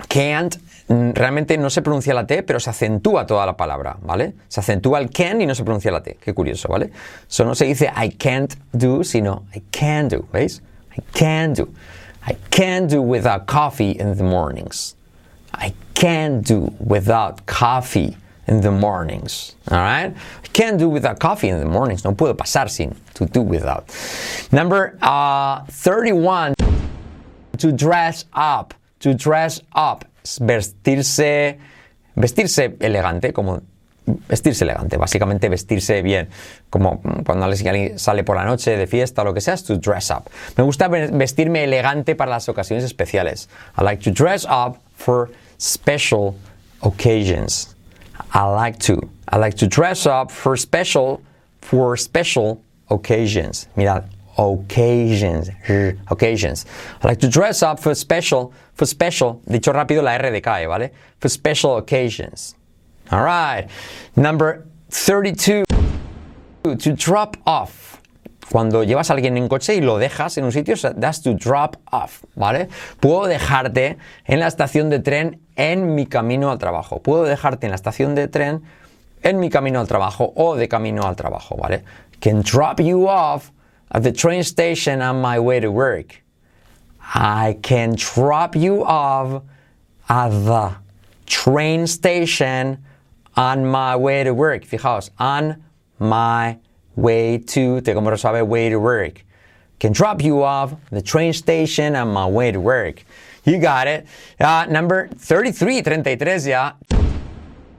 [0.08, 0.56] can't
[0.88, 4.36] mm, realmente no se pronuncia la T, pero se acentúa toda la palabra, ¿vale?
[4.48, 6.18] Se acentúa el can y no se pronuncia la T.
[6.24, 6.92] Qué curioso, ¿vale?
[7.30, 10.64] Eso no se dice I can't do, sino I can do, ¿veis?
[10.98, 11.74] I can do.
[12.26, 14.96] I can do without coffee in the mornings.
[15.54, 19.56] I can do without coffee in the mornings.
[19.72, 20.16] All right?
[20.44, 22.04] I can't do without coffee in the mornings.
[22.04, 23.90] No puedo pasar sin to do without.
[24.52, 26.56] Number uh, 31
[27.58, 28.74] to dress up.
[29.00, 30.06] To dress up.
[30.24, 31.60] es Vestirse,
[32.16, 33.62] vestirse elegante, como
[34.06, 36.30] vestirse elegante, básicamente vestirse bien,
[36.70, 39.78] como cuando alguien sale por la noche de fiesta o lo que sea, es to
[39.78, 40.30] dress up.
[40.58, 43.50] Me gusta vestirme elegante para las ocasiones especiales.
[43.78, 46.36] I like to dress up for special
[46.82, 47.76] occasions.
[48.34, 49.00] I like to.
[49.32, 51.22] I like to dress up for special
[51.62, 53.68] for special occasions.
[53.76, 54.04] Mirad,
[54.38, 55.50] occasions,
[56.12, 56.66] occasions.
[57.02, 60.92] I like to dress up for special, for special, dicho rápido la R decae, ¿vale?
[61.20, 62.56] For special occasions.
[63.12, 63.68] All right.
[64.16, 65.66] Number 32.
[66.64, 68.02] To drop off.
[68.52, 71.78] Cuando llevas a alguien en coche y lo dejas en un sitio, that's to drop
[71.92, 72.70] off, ¿vale?
[73.00, 77.02] Puedo dejarte en la estación de tren en mi camino al trabajo.
[77.02, 78.64] Puedo dejarte en la estación de tren
[79.24, 81.84] en mi camino al trabajo o de camino al trabajo, ¿vale?
[82.20, 83.52] Can drop you off
[83.90, 86.24] at the train station on my way to work.
[87.14, 89.44] I can drop you off
[90.08, 90.76] at the
[91.26, 92.78] train station
[93.36, 94.64] on my way to work.
[94.66, 95.64] Fijaos, on
[96.00, 96.58] my
[96.96, 98.12] way to, te como
[98.46, 99.24] way to work.
[99.80, 103.04] Can drop you off the train station on my way to work.
[103.44, 104.08] You got it.
[104.40, 106.74] Uh, number 33, 33 ya.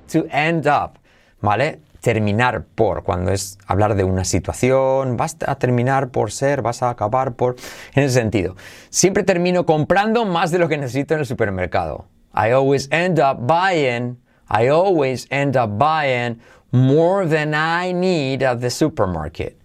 [0.08, 0.98] To end up,
[1.42, 1.80] ¿vale?
[2.00, 6.90] Terminar por, cuando es hablar de una situación, vas a terminar por ser, vas a
[6.90, 7.56] acabar por,
[7.94, 8.54] en ese sentido.
[8.90, 12.06] Siempre termino comprando más de lo que necesito en el supermercado.
[12.32, 16.40] I always end up buying I always end up buying
[16.72, 19.58] more than I need at the supermarket.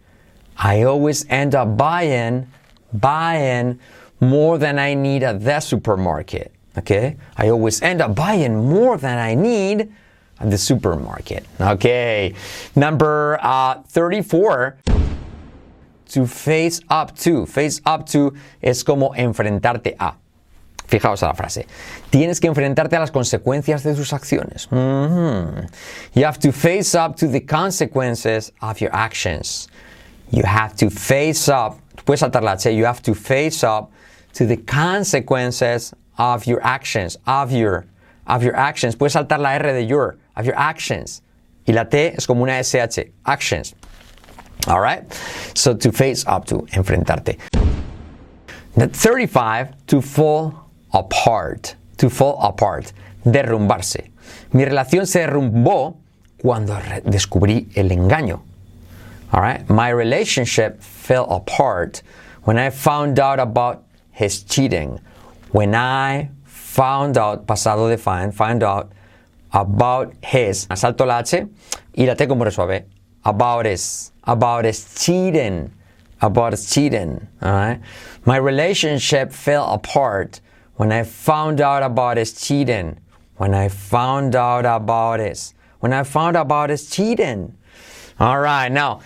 [0.58, 2.48] I always end up buying,
[2.94, 3.80] buying
[4.20, 6.54] more than I need at the supermarket.
[6.78, 7.18] Okay?
[7.38, 9.92] I always end up buying more than I need
[10.40, 11.46] at the supermarket.
[11.60, 12.34] Okay.
[12.76, 14.78] Number uh, 34.
[16.10, 17.46] To face up to.
[17.46, 20.16] Face up to es como enfrentarte a.
[20.92, 21.66] Fijaos a la frase.
[22.10, 24.68] Tienes que enfrentarte a las consecuencias de tus acciones.
[24.72, 25.70] Mm -hmm.
[26.14, 29.70] You have to face up to the consequences of your actions.
[30.32, 31.80] You have to face up.
[32.06, 32.66] Puedes saltar la H.
[32.74, 33.90] You have to face up
[34.34, 37.18] to the consequences of your actions.
[37.26, 37.86] Of your,
[38.28, 38.96] of your actions.
[38.96, 40.18] Puedes saltar la R de your.
[40.36, 41.22] Of your actions.
[41.66, 43.12] Y la T es como una SH.
[43.24, 43.76] Actions.
[44.68, 45.04] All right?
[45.54, 47.38] So to face up to, enfrentarte.
[48.76, 50.61] 35, to fall
[50.94, 52.94] apart, to fall apart,
[53.26, 54.12] derrumbarse.
[54.54, 55.98] Mi relación se derrumbó
[56.42, 56.76] cuando
[57.06, 58.42] descubrí el engaño.
[59.32, 59.70] All right?
[59.70, 62.02] My relationship fell apart
[62.44, 65.00] when I found out about his cheating.
[65.52, 68.92] When I found out, pasado de find, find out
[69.54, 70.68] about his.
[70.68, 71.46] Asalto la H
[71.96, 72.84] y la T como resuelve.
[73.24, 75.72] About his, about his cheating,
[76.22, 77.28] about his cheating.
[77.42, 77.80] All right?
[78.26, 80.42] My relationship fell apart
[80.82, 82.98] when I found out about his cheating,
[83.38, 87.56] when I found out about his, when I found out about his cheating.
[88.20, 89.02] All right, now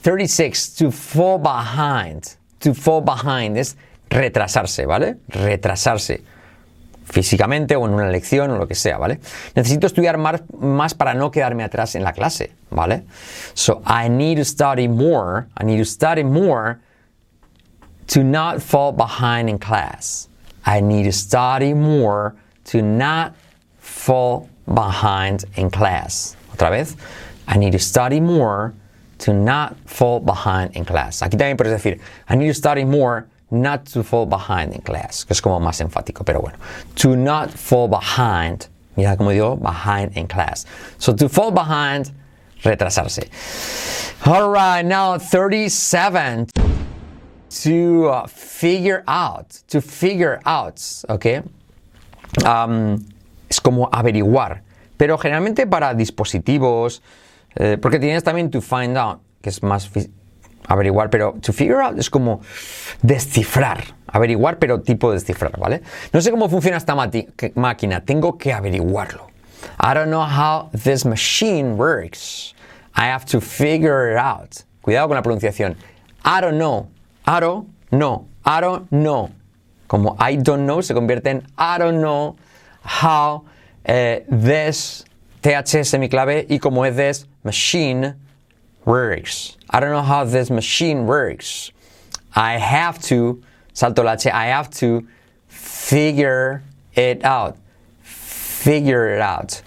[0.00, 2.36] 36, to fall behind.
[2.60, 3.76] To fall behind es
[4.08, 5.18] retrasarse, ¿vale?
[5.28, 6.22] Retrasarse.
[7.04, 9.20] Físicamente o en una lección o lo que sea, ¿vale?
[9.54, 13.04] Necesito estudiar más, más para no quedarme atrás en la clase, ¿vale?
[13.52, 15.46] So I need to study more.
[15.60, 16.80] I need to study more
[18.06, 20.28] to not fall behind in class.
[20.64, 23.34] I need to study more to not
[23.78, 26.36] fall behind in class.
[26.54, 26.96] Otra vez,
[27.46, 28.74] I need to study more
[29.18, 31.22] to not fall behind in class.
[31.22, 35.24] Aquí también puedes decir, I need to study more not to fall behind in class,
[35.24, 36.56] que es como más enfático, pero bueno.
[36.96, 40.66] To not fall behind, mira como digo, behind in class.
[40.98, 42.12] So to fall behind,
[42.62, 43.28] retrasarse.
[44.26, 46.48] All right, now 37
[47.48, 51.44] to uh, figure out, to figure out, ¿ok?
[52.44, 53.04] Um,
[53.48, 54.62] es como averiguar,
[54.96, 57.02] pero generalmente para dispositivos,
[57.56, 59.90] eh, porque tienes también to find out, que es más
[60.68, 62.40] averiguar, pero to figure out es como
[63.02, 65.82] descifrar, averiguar, pero tipo descifrar, ¿vale?
[66.12, 69.28] No sé cómo funciona esta máquina, tengo que averiguarlo.
[69.80, 72.54] I don't know how this machine works.
[72.94, 74.64] I have to figure it out.
[74.82, 75.76] Cuidado con la pronunciación.
[76.24, 76.88] I don't know.
[77.28, 78.26] I don't know.
[78.42, 79.30] I don't know.
[79.86, 82.36] Como I don't know se convierte en I don't know
[82.80, 83.44] how
[83.86, 85.04] uh, this
[85.42, 88.14] TH semiclave y como es this machine
[88.86, 89.58] works.
[89.68, 91.70] I don't know how this machine works.
[92.34, 93.42] I have to,
[93.74, 95.06] salto la H, I have to
[95.48, 96.62] figure
[96.94, 97.58] it out.
[98.00, 99.60] Figure it out.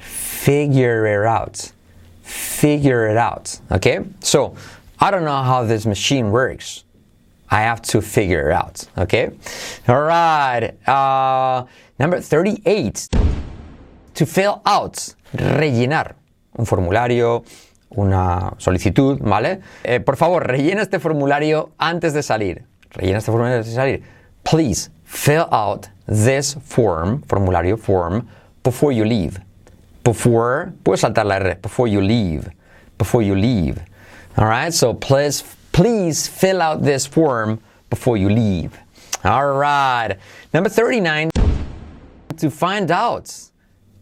[0.00, 1.72] Figure it out.
[2.22, 3.60] Figure it out.
[3.70, 4.00] Okay?
[4.18, 4.56] So,
[4.98, 6.82] I don't know how this machine works.
[7.50, 8.86] I have to figure it out.
[8.96, 9.30] Okay?
[9.88, 10.74] All right.
[10.86, 11.64] Uh,
[11.98, 13.08] number 38.
[14.18, 16.16] to fill out, rellenar
[16.56, 17.44] un formulario,
[17.90, 19.60] una solicitud, ¿vale?
[19.84, 22.64] Eh, por favor, rellena este formulario antes de salir.
[22.90, 24.02] Rellena este formulario antes de salir.
[24.42, 28.26] Please fill out this form, formulario form,
[28.64, 29.40] before you leave.
[30.02, 32.50] Before, puedes saltar la R, before you leave.
[32.98, 33.78] Before you leave.
[34.36, 35.44] All right, so please,
[35.78, 38.72] please fill out this form before you leave.
[39.22, 40.16] All right.
[40.52, 41.30] Number 39,
[42.36, 43.30] to find out.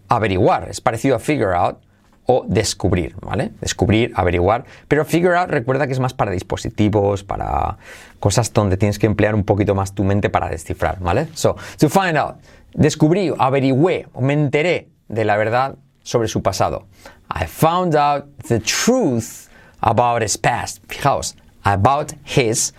[0.08, 1.82] Averiguar, es parecido a figure out
[2.24, 3.50] o descubrir, ¿vale?
[3.60, 4.64] Descubrir, averiguar.
[4.88, 7.76] Pero figure out recuerda que es más para dispositivos, para
[8.20, 11.28] cosas donde tienes que emplear un poquito más tu mente para descifrar, ¿vale?
[11.34, 12.36] So, to find out.
[12.72, 16.86] Descubrí, averigüé, o me enteré de la verdad sobre su pasado.
[17.30, 20.82] I found out the truth about his past.
[20.88, 22.72] Fijaos, about his.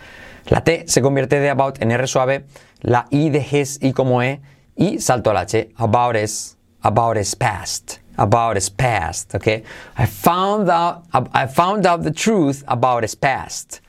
[0.50, 2.45] La T se convierte de about en R suave,
[2.84, 4.39] la I de his y como E,
[4.78, 9.63] y salto al H, about his, about his past, about his past, okay?
[9.97, 13.82] I found out, I found out the truth about his past.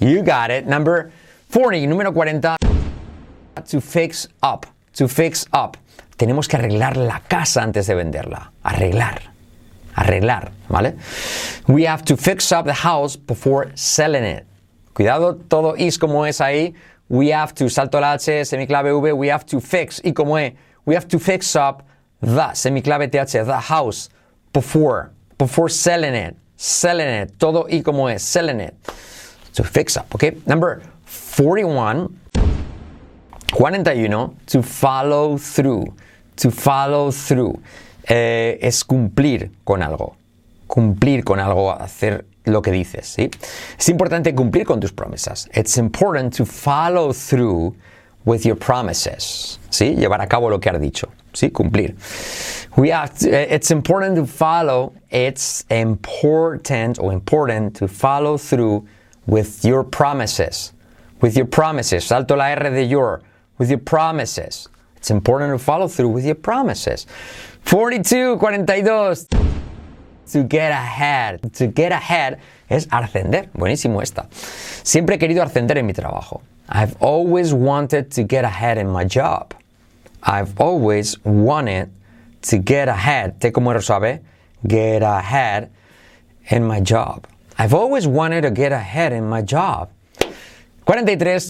[0.00, 0.66] You got it.
[0.66, 1.12] Number
[1.50, 2.56] 40, número 40,
[3.66, 5.76] to fix up, to fix up.
[6.16, 8.50] Tenemos que arreglar la casa antes de venderla.
[8.64, 9.30] Arreglar.
[10.00, 10.96] Arreglar, ¿vale?
[11.68, 14.46] We have to fix up the house before selling it.
[14.94, 16.74] Cuidado, todo is como es ahí.
[17.08, 20.56] We have to, salto la H, semiclave V, we have to fix, y como E,
[20.86, 21.82] we have to fix up
[22.20, 24.08] the, semiclave TH, the house,
[24.52, 28.74] before, before selling it, selling it, todo y como es, selling it.
[29.54, 30.36] To fix up, okay?
[30.46, 32.16] Number 41,
[33.58, 35.92] 41, to follow through,
[36.36, 37.60] to follow through.
[38.12, 40.16] Eh, es cumplir con algo,
[40.66, 43.30] cumplir con algo, hacer lo que dices, ¿sí?
[43.78, 45.48] Es importante cumplir con tus promesas.
[45.54, 47.76] It's important to follow through
[48.24, 49.94] with your promises, ¿sí?
[49.94, 51.52] Llevar a cabo lo que has dicho, ¿sí?
[51.52, 51.94] Cumplir.
[52.76, 58.88] We have eh, it's important to follow, it's important or important to follow through
[59.28, 60.72] with your promises.
[61.20, 62.06] With your promises.
[62.06, 63.22] Salto la R de your.
[63.58, 64.68] With your promises.
[64.96, 67.06] It's important to follow through with your promises.
[67.64, 69.26] 42, 42
[70.32, 71.40] to get ahead.
[71.54, 73.48] To get ahead es ascender.
[73.52, 74.26] Buenísimo esta.
[74.30, 76.42] Siempre he querido ascender en mi trabajo.
[76.68, 79.54] I've always wanted to get ahead in my job.
[80.22, 81.90] I've always wanted
[82.42, 83.40] to get ahead.
[83.40, 84.20] T como R suave.
[84.66, 85.70] Get ahead
[86.50, 87.26] in my job.
[87.58, 89.90] I've always wanted to get ahead in my job.
[90.86, 91.48] 43.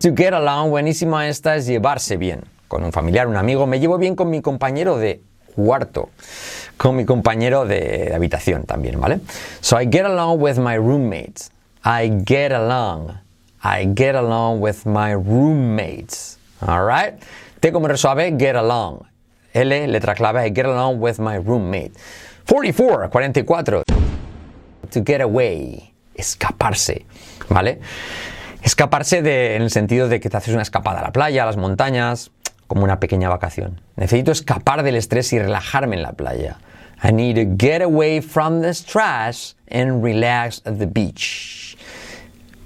[0.00, 0.70] To get along.
[0.70, 2.44] Buenísima esta es llevarse bien.
[2.72, 3.66] Con un familiar, un amigo.
[3.66, 5.20] Me llevo bien con mi compañero de
[5.54, 6.08] cuarto.
[6.78, 9.20] Con mi compañero de, habitación también, ¿vale?
[9.60, 11.50] So I get along with my roommates.
[11.84, 13.20] I get along.
[13.62, 16.38] I get along with my roommates.
[16.66, 17.22] Alright?
[17.60, 19.06] T como resuave, get along.
[19.52, 21.92] L, letra clave, I get along with my roommate.
[22.48, 23.82] 44, 44.
[24.92, 25.92] To get away.
[26.14, 27.04] Escaparse.
[27.50, 27.80] ¿Vale?
[28.62, 31.58] Escaparse en el sentido de que te haces una escapada a la playa, a las
[31.58, 32.30] montañas,
[32.72, 33.82] como una pequeña vacación.
[33.96, 36.56] Necesito escapar del estrés y relajarme en la playa.
[37.04, 41.76] I need to get away from the stress and relax at the beach.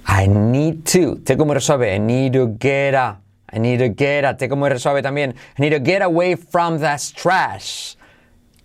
[0.06, 1.16] I need to.
[1.16, 1.92] T como resuelve.
[1.92, 3.18] I need to get a.
[3.52, 4.34] I need to get a.
[4.34, 5.34] T como resuelve también.
[5.58, 7.96] I need to get away from the stress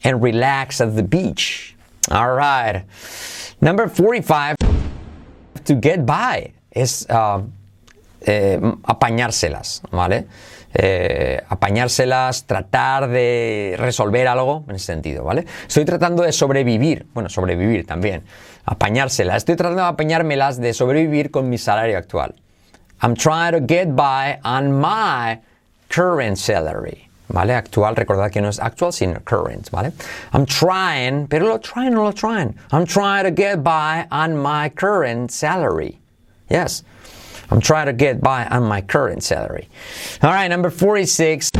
[0.03, 1.75] and relax at the beach.
[2.11, 2.83] All right.
[3.61, 4.57] Number 45.
[5.65, 6.53] To get by.
[6.69, 7.41] Es uh,
[8.27, 10.27] eh, apañárselas, ¿vale?
[10.73, 15.45] Eh, apañárselas, tratar de resolver algo en ese sentido, ¿vale?
[15.67, 18.23] Estoy tratando de sobrevivir, bueno, sobrevivir también,
[18.65, 19.37] apañárselas.
[19.37, 22.35] Estoy tratando de apañármelas de sobrevivir con mi salario actual.
[23.01, 25.39] I'm trying to get by on my
[25.89, 27.07] current salary.
[27.27, 27.55] ¿Vale?
[27.55, 29.93] Actual, recordad que no es actual, sino current, ¿vale?
[30.33, 32.55] I'm trying, pero lo trying, no lo trying.
[32.73, 35.97] I'm trying to get by on my current salary.
[36.49, 36.83] Yes.
[37.51, 39.67] I'm trying to get by on my current salary.
[40.23, 41.51] All right, number 46.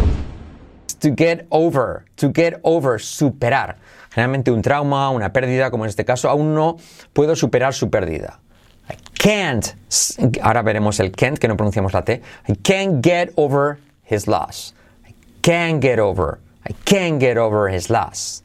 [1.02, 2.06] To get over.
[2.18, 2.98] To get over.
[2.98, 3.76] Superar.
[4.14, 6.78] Generalmente un trauma, una pérdida, como en este caso, aún no
[7.14, 8.40] puedo superar su pérdida.
[8.90, 9.74] I can't.
[10.42, 12.22] Ahora veremos el can't, que no pronunciamos la T.
[12.48, 14.74] I can't get over his loss.
[15.08, 16.40] I can't get over.
[16.68, 18.44] I can't get over his loss.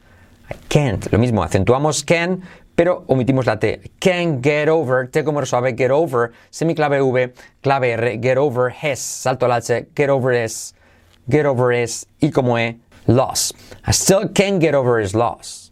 [0.49, 1.11] I can't.
[1.11, 2.43] Lo mismo, acentuamos can,
[2.77, 3.81] pero omitimos la T.
[3.83, 5.07] I can't get over.
[5.09, 6.31] T como suave, get over.
[6.51, 8.99] Semiclave V, clave R, get over his.
[8.99, 10.75] Salto al H, get over his.
[11.27, 12.05] Get over his.
[12.21, 13.51] Y como E, loss.
[13.87, 15.71] I still can't get over his loss.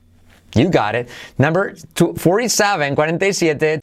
[0.56, 1.08] You got it.
[1.38, 3.82] Number two- 47, 47.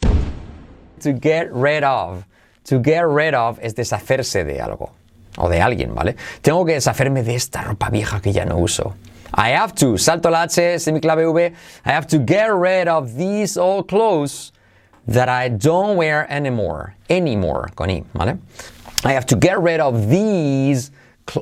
[1.00, 2.24] To get rid of.
[2.64, 4.90] To get rid of es deshacerse de algo.
[5.38, 6.16] o de alguien, ¿vale?
[6.42, 8.94] Tengo que deshacerme de esta ropa vieja que ya no uso.
[9.34, 13.56] I have to, salto la H, semiclave V, I have to get rid of these
[13.56, 14.52] old clothes
[15.06, 16.94] that I don't wear anymore.
[17.08, 18.38] Anymore, con I, ¿vale?
[19.04, 20.90] I have to get rid of these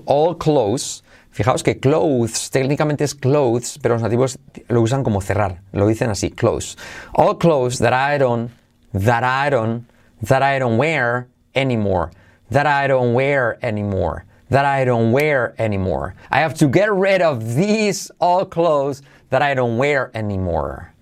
[0.06, 1.02] old clothes.
[1.32, 4.38] Fijaos que clothes técnicamente es clothes, pero los nativos
[4.68, 5.58] lo usan como cerrar.
[5.72, 6.76] Lo dicen así, clothes.
[7.14, 8.50] All clothes that I don't,
[8.92, 9.86] that I don't,
[10.22, 12.10] that I don't wear anymore.
[12.50, 14.24] That I don't wear anymore.
[14.50, 16.14] That I don't wear anymore.
[16.30, 20.92] I have to get rid of these old clothes that I don't wear anymore.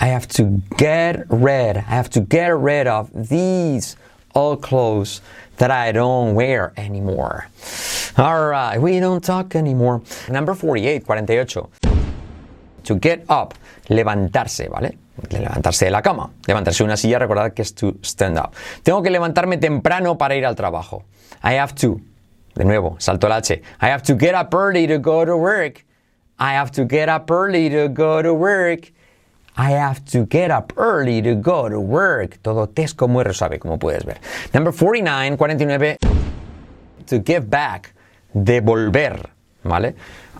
[0.00, 3.96] I have to get rid, I have to get rid of these
[4.34, 5.22] old clothes
[5.56, 7.48] that I don't wear anymore.
[8.18, 10.02] All right, we don't talk anymore.
[10.28, 11.58] Number 48, 48.
[12.84, 13.54] To get up,
[13.88, 14.98] levantarse, ¿vale?
[15.30, 16.30] Levantarse de la cama.
[16.46, 18.52] Levantarse de una silla, recordad que es to stand up.
[18.82, 21.04] Tengo que levantarme temprano para ir al trabajo.
[21.42, 22.00] I have to.
[22.54, 23.62] De nuevo, salto el H.
[23.80, 25.84] I have to get up early to go to work.
[26.38, 28.92] I have to get up early to go to work.
[29.56, 32.38] I have to get up early to go to work.
[32.42, 34.18] Todo T es como R suave, como puedes ver.
[34.52, 35.96] Number 49, 49.
[37.06, 37.92] To give back.
[38.34, 39.30] Devolver.
[39.62, 39.94] ¿Vale?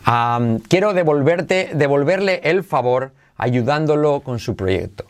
[0.07, 5.05] Um, quiero devolverte, devolverle el favor ayudándolo con su proyecto.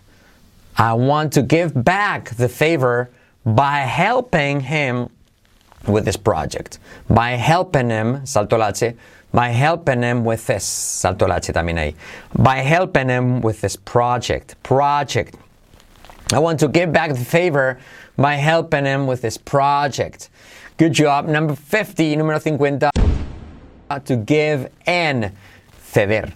[0.77, 3.11] I want to give back the favor
[3.45, 5.09] by helping him
[5.87, 6.79] with this project.
[7.09, 8.73] By helping him, salto el
[9.33, 11.95] by helping him with this, salto el H también ahí.
[12.39, 14.55] By helping him with this project.
[14.63, 15.35] Project.
[16.33, 17.79] I want to give back the favor
[18.17, 20.31] by helping him with this project.
[20.77, 21.27] Good job.
[21.27, 22.91] Number 50, número 50.
[24.05, 25.33] To give and
[25.93, 26.33] ceder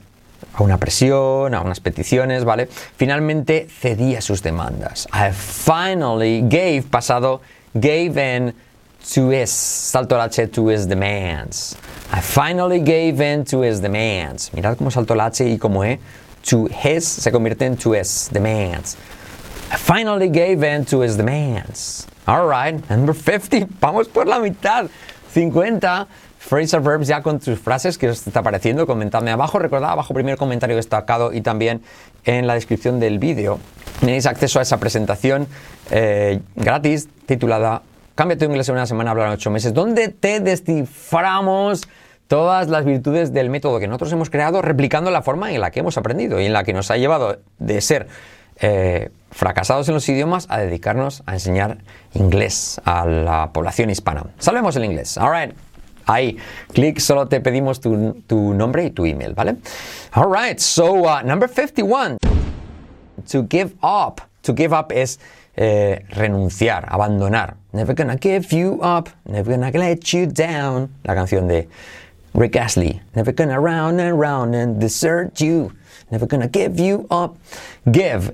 [0.55, 2.67] a una presión, a unas peticiones, ¿vale?
[2.67, 5.07] Finalmente cedí a sus demandas.
[5.13, 7.41] I finally gave, pasado,
[7.75, 8.55] gave in
[9.13, 11.77] to his, salto el H, to his demands.
[12.13, 14.51] I finally gave in to his demands.
[14.51, 15.99] Mirad cómo salto el H y como E,
[16.43, 18.97] to his se convierte en to his demands.
[19.71, 22.07] I finally gave in to his demands.
[22.27, 24.89] All right, number 50, vamos por la mitad.
[25.33, 26.07] 50
[26.39, 30.37] phrasal verbs ya con tus frases que os está pareciendo, comentadme abajo, recordad abajo primer
[30.37, 31.83] comentario destacado y también
[32.25, 33.59] en la descripción del vídeo
[34.01, 35.47] tenéis acceso a esa presentación
[35.91, 37.83] eh, gratis titulada
[38.19, 41.83] Cambia tu inglés en una semana, hablar en ocho meses, donde te desciframos
[42.27, 45.79] todas las virtudes del método que nosotros hemos creado replicando la forma en la que
[45.79, 48.09] hemos aprendido y en la que nos ha llevado de ser
[48.57, 51.79] eh, fracasados en los idiomas a dedicarnos a enseñar
[52.15, 54.25] inglés a la población hispana.
[54.41, 55.17] Salvemos el inglés.
[55.17, 55.57] All right.
[56.07, 56.39] Ahí,
[56.73, 58.17] clic, solo te pedimos tu,
[58.53, 59.59] nombre y tu email, ¿vale?
[60.15, 62.17] All right, so uh, number 51.
[63.31, 64.23] To give up.
[64.43, 65.21] To give up es
[65.61, 67.57] eh, renunciar, abandonar.
[67.73, 70.89] Never gonna give you up, never gonna let you down.
[71.05, 71.69] La canción de
[72.33, 73.01] Rick Astley.
[73.17, 75.73] Never gonna round and round and desert you.
[76.13, 77.37] Never gonna give you up.
[77.91, 78.33] Give.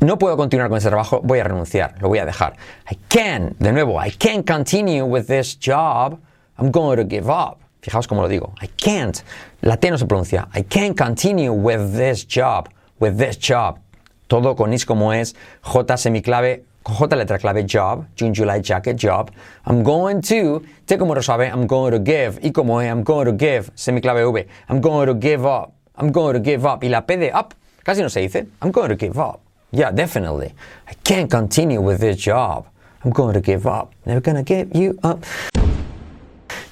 [0.00, 2.54] No puedo continuar con ese trabajo, voy a renunciar, lo voy a dejar.
[2.90, 6.18] I can, de nuevo, I can't continue with this job.
[6.56, 7.60] I'm going to give up.
[7.82, 8.54] Fijaos cómo lo digo.
[8.62, 9.22] I can't.
[9.62, 10.48] La T no se pronuncia.
[10.54, 12.70] I can't continue with this job.
[13.00, 13.80] With this job.
[14.28, 15.34] Todo con is como es.
[15.62, 16.64] J semiclave.
[16.84, 18.06] J letra clave job.
[18.14, 19.30] June, July, jacket, job.
[19.66, 20.62] I'm going to.
[20.86, 21.48] T como lo sabe.
[21.48, 22.38] I'm going to give.
[22.42, 22.88] Y como es.
[22.88, 23.70] I'm going to give.
[23.74, 24.46] Semiclave V.
[24.68, 25.72] I'm going to give up.
[25.96, 26.84] I'm going to give up.
[26.84, 27.54] Y la P de up
[27.88, 28.46] casi no se dice.
[28.60, 29.40] I'm going to give up.
[29.72, 30.52] Yeah, definitely.
[30.86, 32.66] I can't continue with this job.
[33.02, 33.94] I'm going to give up.
[34.04, 35.24] Never gonna give you up.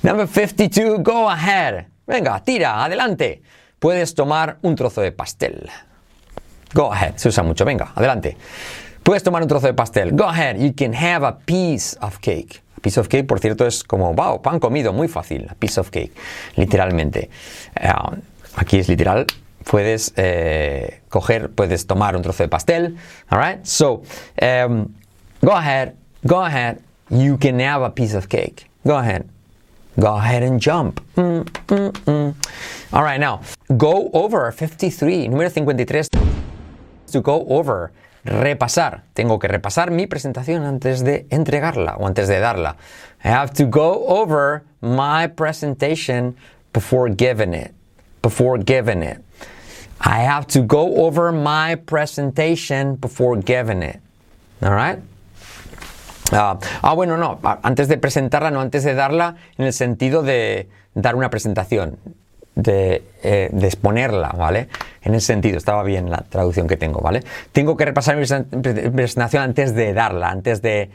[0.03, 1.87] Number 52, go ahead.
[2.07, 3.41] Venga, tira, adelante.
[3.79, 5.71] Puedes tomar un trozo de pastel.
[6.75, 7.65] Go ahead, se usa mucho.
[7.65, 8.37] Venga, adelante.
[9.03, 10.13] Puedes tomar un trozo de pastel.
[10.13, 12.63] Go ahead, you can have a piece of cake.
[12.77, 15.47] A piece of cake, por cierto, es como, wow, pan comido, muy fácil.
[15.49, 16.13] A piece of cake,
[16.57, 17.31] literalmente.
[17.77, 17.93] Eh,
[18.57, 19.27] aquí es literal.
[19.65, 22.97] Puedes eh, coger, puedes tomar un trozo de pastel.
[23.31, 23.65] All right?
[23.65, 24.03] So,
[24.43, 24.93] um,
[25.41, 25.95] go ahead,
[26.25, 26.81] go ahead.
[27.09, 28.69] You can have a piece of cake.
[28.85, 29.25] Go ahead.
[29.99, 31.01] Go ahead and jump.
[31.17, 32.35] Mm, mm, mm.
[32.93, 33.41] All right, now,
[33.77, 36.09] go over 53, número 53.
[37.13, 37.93] To go over,
[38.25, 39.03] repasar.
[39.15, 42.77] Tengo que repasar mi presentación antes de entregarla o antes de darla.
[43.25, 46.37] I have to go over my presentation
[46.73, 47.73] before giving it.
[48.23, 49.23] Before giving it.
[50.01, 54.01] I have to go over my presentation before giving it.
[54.63, 54.99] All right?
[56.33, 60.69] Ah, ah, bueno, no, antes de presentarla, no antes de darla, en el sentido de
[60.95, 61.99] dar una presentación,
[62.57, 64.69] de, eh, de exponerla, ¿vale?
[65.03, 67.23] En ese sentido, estaba bien la traducción que tengo, ¿vale?
[67.53, 68.47] Tengo que repasar mi presen-
[68.93, 70.91] presentación antes de darla, antes de,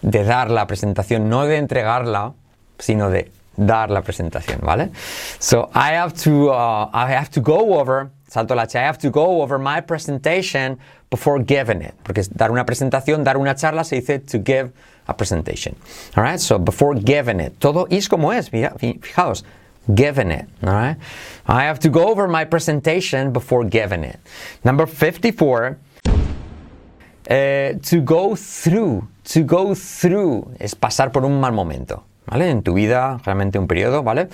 [0.00, 2.32] dar la presentación, no de entregarla,
[2.78, 4.90] sino de dar la presentación, ¿vale?
[5.38, 8.98] So I have to, uh, I have to go over, salto la H, I have
[8.98, 10.78] to go over my presentation
[11.10, 11.92] before giving it.
[12.02, 14.70] Porque dar una presentación, dar una charla, se dice to give
[15.06, 15.74] a presentation.
[16.16, 17.58] All right, so before giving it.
[17.58, 19.44] Todo es como es, mira, fi- fijaos.
[19.92, 20.96] Giving it, all right?
[21.46, 24.20] I have to go over my presentation before giving it.
[24.64, 25.76] Number 54,
[27.26, 32.48] eh, to go through, to go through es pasar por un mal momento, ¿vale?
[32.48, 34.28] En tu vida, realmente un periodo, ¿vale?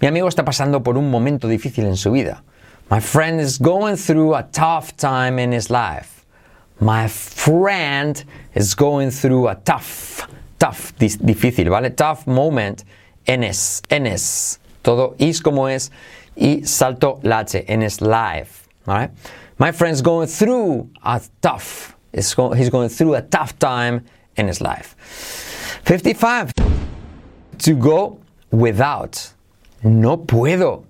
[0.00, 2.42] Mi amigo está pasando por un momento difícil en su vida.
[2.90, 6.24] My friend is going through a tough time in his life.
[6.80, 8.24] My friend
[8.54, 10.26] is going through a tough,
[10.58, 11.90] tough, difícil, ¿vale?
[11.90, 12.84] Tough moment
[13.26, 14.58] en his, en his.
[14.84, 15.90] Todo is como es
[16.36, 19.10] y salto la H, en his life, ¿vale?
[19.58, 24.04] My friend's going through a tough, he's going through a tough time
[24.36, 24.94] in his life.
[25.84, 26.52] 55.
[27.58, 28.18] To go
[28.50, 29.32] without.
[29.82, 30.84] No puedo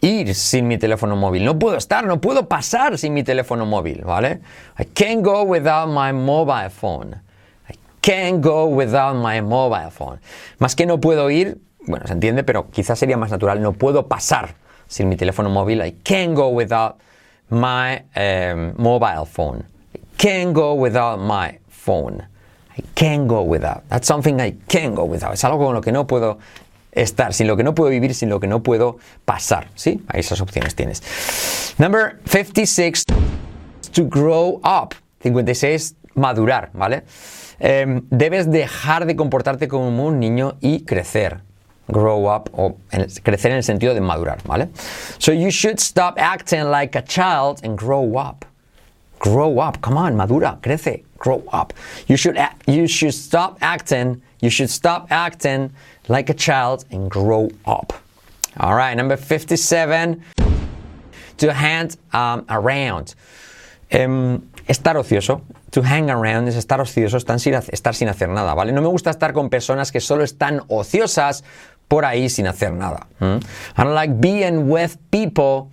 [0.00, 1.44] ir sin mi teléfono móvil.
[1.44, 4.40] No puedo estar, no puedo pasar sin mi teléfono móvil, ¿vale?
[4.78, 7.20] I can't go without my mobile phone.
[7.70, 10.18] I can't go without my mobile phone.
[10.58, 11.58] Más que no puedo ir,
[11.88, 14.54] bueno, se entiende, pero quizás sería más natural, no puedo pasar
[14.86, 15.82] sin mi teléfono móvil.
[15.84, 16.96] I can't go without
[17.50, 19.64] my um, mobile phone.
[19.94, 22.26] I can't go without my phone.
[22.76, 23.82] I can't go without.
[23.88, 25.34] That's something I can't go without.
[25.34, 26.38] Es algo con lo que no puedo
[26.92, 29.68] estar, sin lo que no puedo vivir, sin lo que no puedo pasar.
[29.74, 30.02] ¿Sí?
[30.08, 31.02] Ahí esas opciones tienes.
[31.78, 33.04] Number 56.
[33.92, 34.94] To grow up.
[35.22, 35.96] 56.
[36.14, 37.04] Madurar, ¿vale?
[37.60, 41.42] Em, debes dejar de comportarte como un niño y crecer.
[41.90, 44.68] Grow up o en- crecer en el sentido de madurar, ¿vale?
[45.18, 48.44] So you should stop acting like a child and grow up.
[49.20, 51.72] Grow up, come on, madura, crece, grow up.
[52.06, 55.70] You should you should stop acting, you should stop acting
[56.08, 57.92] like a child and grow up.
[58.60, 60.22] All right, number 57
[61.38, 63.14] to hang um, around.
[63.90, 65.42] Em, estar ocioso.
[65.70, 68.72] To hang around es estar ocioso, estar sin hacer nada, ¿vale?
[68.72, 71.44] No me gusta estar con personas que solo están ociosas
[71.88, 73.06] por ahí sin hacer nada.
[73.20, 73.40] ¿m?
[73.76, 75.70] I don't like being with people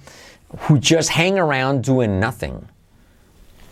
[0.67, 2.67] who just hang around doing nothing.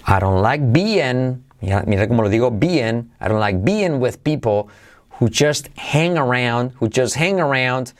[0.05, 4.23] I don't like being, mira, mira cómo lo digo, being, I don't like being with
[4.23, 4.69] people
[5.11, 7.93] who just hang around, who just hang around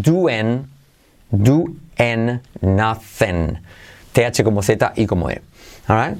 [0.00, 0.68] doing,
[1.30, 3.58] doing nothing.
[4.14, 5.38] TH como Z y como E.
[5.88, 6.16] Alright?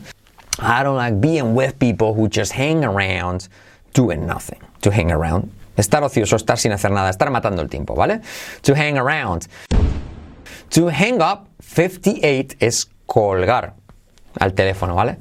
[0.58, 3.48] I don't like being with people who just hang around
[3.94, 4.60] doing nothing.
[4.82, 5.50] To hang around.
[5.80, 8.20] Estar ocioso, estar sin hacer nada, estar matando el tiempo, ¿vale?
[8.62, 9.48] To hang around.
[10.74, 13.74] To hang up, 58 es colgar
[14.38, 15.16] al teléfono, ¿vale?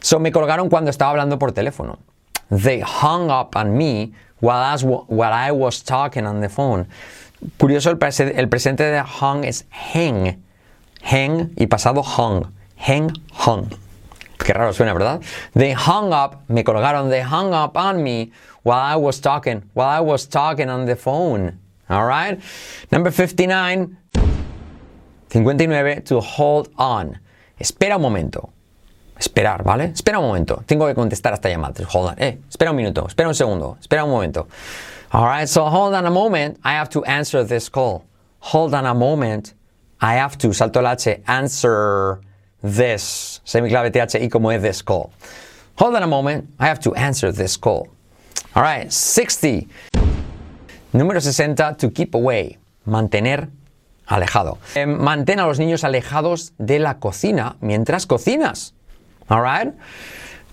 [0.00, 1.98] So me colgaron cuando estaba hablando por teléfono.
[2.48, 4.62] They hung up on me while
[5.32, 6.86] I was, talking on the phone.
[7.58, 10.40] Curioso, el presente de hung es hang.
[11.02, 12.52] Hang y pasado hung.
[12.76, 13.12] Hang,
[13.44, 13.68] hung.
[14.44, 15.22] Qué raro suena, ¿verdad?
[15.54, 18.30] They hung up, me colgaron, they hung up on me
[18.62, 21.58] while I was talking, while I was talking on the phone.
[21.88, 22.38] All right?
[22.92, 23.96] Number 59,
[25.30, 27.18] 59, to hold on.
[27.58, 28.50] Espera un momento.
[29.18, 29.92] Esperar, ¿vale?
[29.94, 30.62] Espera un momento.
[30.66, 31.82] Tengo que contestar a esta llamada.
[31.86, 32.14] Hold on.
[32.18, 33.06] Eh, espera un minuto.
[33.06, 33.78] Espera un segundo.
[33.80, 34.46] Espera un momento.
[35.12, 36.58] All right, so hold on a moment.
[36.64, 38.04] I have to answer this call.
[38.40, 39.54] Hold on a moment.
[40.02, 42.20] I have to, salto el H, answer
[42.64, 43.40] this.
[43.44, 45.12] Semiclave TH y como es this call.
[45.76, 46.48] Hold on a moment.
[46.58, 47.88] I have to answer this call.
[48.56, 49.68] All right, 60.
[50.92, 52.58] Número 60, to keep away.
[52.86, 53.48] Mantener
[54.06, 54.58] alejado.
[54.76, 58.72] Eh, mantén a los niños alejados de la cocina mientras cocinas.
[59.28, 59.74] All right?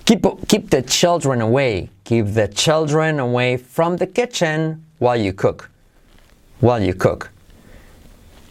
[0.05, 1.89] Keep, keep the children away.
[2.05, 5.70] Keep the children away from the kitchen while you cook.
[6.59, 7.30] While you cook.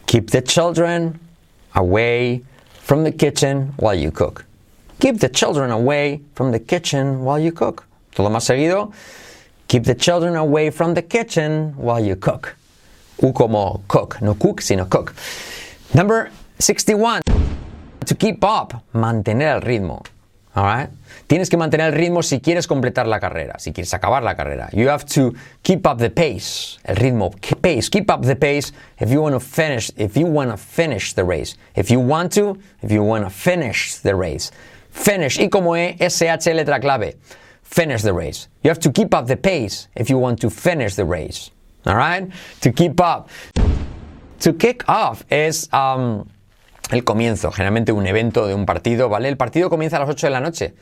[0.07, 1.19] Keep the children
[1.75, 2.43] away
[2.91, 4.45] from the kitchen while you cook.
[4.99, 7.87] Keep the children away from the kitchen while you cook.
[8.17, 8.93] Todo más seguido.
[9.69, 12.57] Keep the children away from the kitchen while you cook.
[13.23, 15.15] U como cook, no cook, sino cook.
[15.95, 17.23] Number 61.
[18.07, 20.05] To keep up, mantener el ritmo.
[21.27, 24.69] Tienes que mantener el ritmo si quieres completar la carrera, si quieres acabar la carrera.
[24.73, 25.33] You have to
[25.63, 29.35] keep up the pace, el ritmo, Keep pace, keep up the pace if you want
[29.35, 31.57] to finish, if you want to finish the race.
[31.77, 34.51] If you want to, if you want to finish the race.
[34.91, 37.15] Finish, y como E, SH letra clave.
[37.63, 38.49] Finish the race.
[38.65, 41.53] You have to keep up the pace if you want to finish the race.
[41.87, 42.29] All right?
[42.63, 43.29] To keep up.
[44.41, 46.29] To kick off es um,
[46.91, 49.29] el comienzo, generalmente un evento de un partido, ¿vale?
[49.29, 50.75] El partido comienza a las 8 de la noche.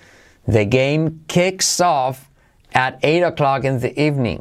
[0.51, 2.29] The game kicks off
[2.73, 4.41] at 8 o'clock in the evening.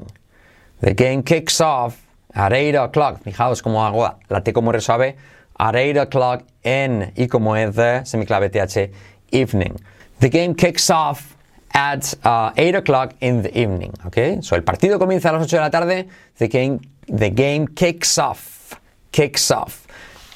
[0.82, 3.24] The game kicks off At 8 o'clock.
[3.24, 5.16] Fijaos cómo hago la T como resuave.
[5.58, 7.12] At 8 o'clock in.
[7.16, 8.91] Y como es the semiclave TH,
[9.32, 9.76] evening.
[10.20, 11.36] The game kicks off
[11.74, 13.91] at uh, 8 o'clock in the evening.
[14.05, 14.39] Okay?
[14.41, 16.08] So el partido comienza a las 8 de la tarde.
[16.38, 18.80] The game, the game kicks off.
[19.12, 19.87] Kicks off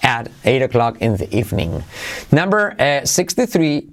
[0.03, 1.83] at 8 o'clock in the evening.
[2.31, 3.89] Number uh, 63,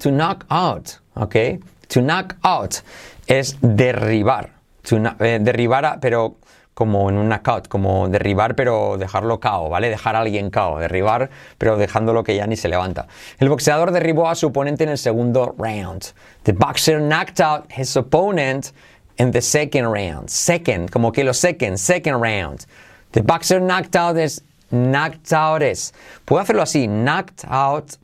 [0.00, 0.98] to knock out.
[1.16, 1.58] Okay?
[1.88, 2.82] To knock out
[3.28, 4.50] es derribar.
[4.84, 6.36] To eh, derribar, pero
[6.78, 9.90] como en un knockout, como derribar pero dejarlo cao, ¿vale?
[9.90, 13.08] Dejar a alguien cao, derribar pero dejándolo que ya ni se levanta.
[13.40, 16.12] El boxeador derribó a su oponente en el segundo round.
[16.44, 18.70] The boxer knocked out his opponent
[19.18, 20.30] in the second round.
[20.30, 22.64] Second, como que lo second, second round.
[23.10, 25.92] The boxer knocked out his knocked out is.
[26.24, 27.96] Puedo hacerlo así, knocked out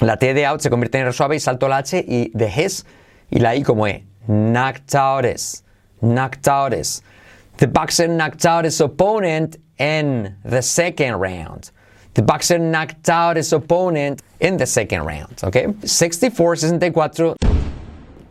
[0.00, 2.48] la T de out se convierte en R suave y salto la H y de
[2.48, 2.84] his
[3.30, 4.04] y la I como E.
[4.26, 5.62] Knocked out is.
[6.00, 7.02] Knocked out is.
[7.58, 11.70] The boxer knocked out his opponent in the second round.
[12.14, 15.42] The boxer knocked out his opponent in the second round.
[15.44, 15.72] Okay?
[15.84, 17.36] 64, 64.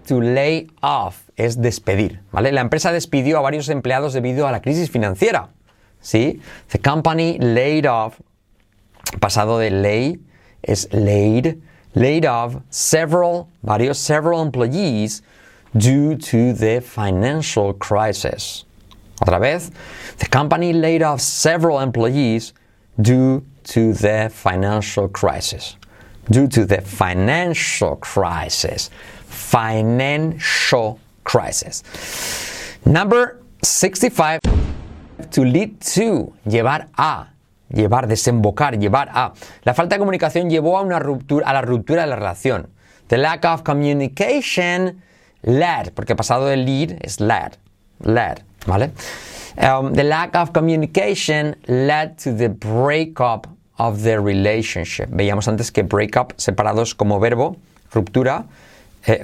[0.08, 2.52] To lay off es despedir, ¿vale?
[2.52, 5.48] La empresa despidió a varios empleados debido a la crisis financiera.
[6.04, 6.40] ¿Sí?
[6.70, 8.20] The company laid off
[9.20, 10.20] pasado de lay
[10.64, 11.62] es laid,
[11.96, 15.22] laid off several, varios, several employees
[15.76, 18.66] due to the financial crisis.
[19.22, 19.72] Otra vez,
[20.18, 22.54] the company laid off several employees
[23.02, 25.78] due to the financial crisis.
[26.30, 28.90] Due to the financial crisis.
[29.26, 31.84] Financial crisis.
[32.86, 34.40] Number 65
[35.30, 37.34] to lead to, llevar a,
[37.70, 39.34] llevar, desembocar, llevar a.
[39.64, 42.70] La falta de comunicación llevó a una ruptura, a la ruptura de la relación.
[43.08, 45.02] The lack of communication
[45.42, 47.54] led, porque pasado de lead es led,
[48.04, 48.92] led, ¿vale?
[49.58, 53.48] Um, the lack of communication led to the breakup
[53.78, 55.10] of the relationship.
[55.10, 57.58] Veíamos antes que breakup separados como verbo,
[57.92, 58.46] ruptura,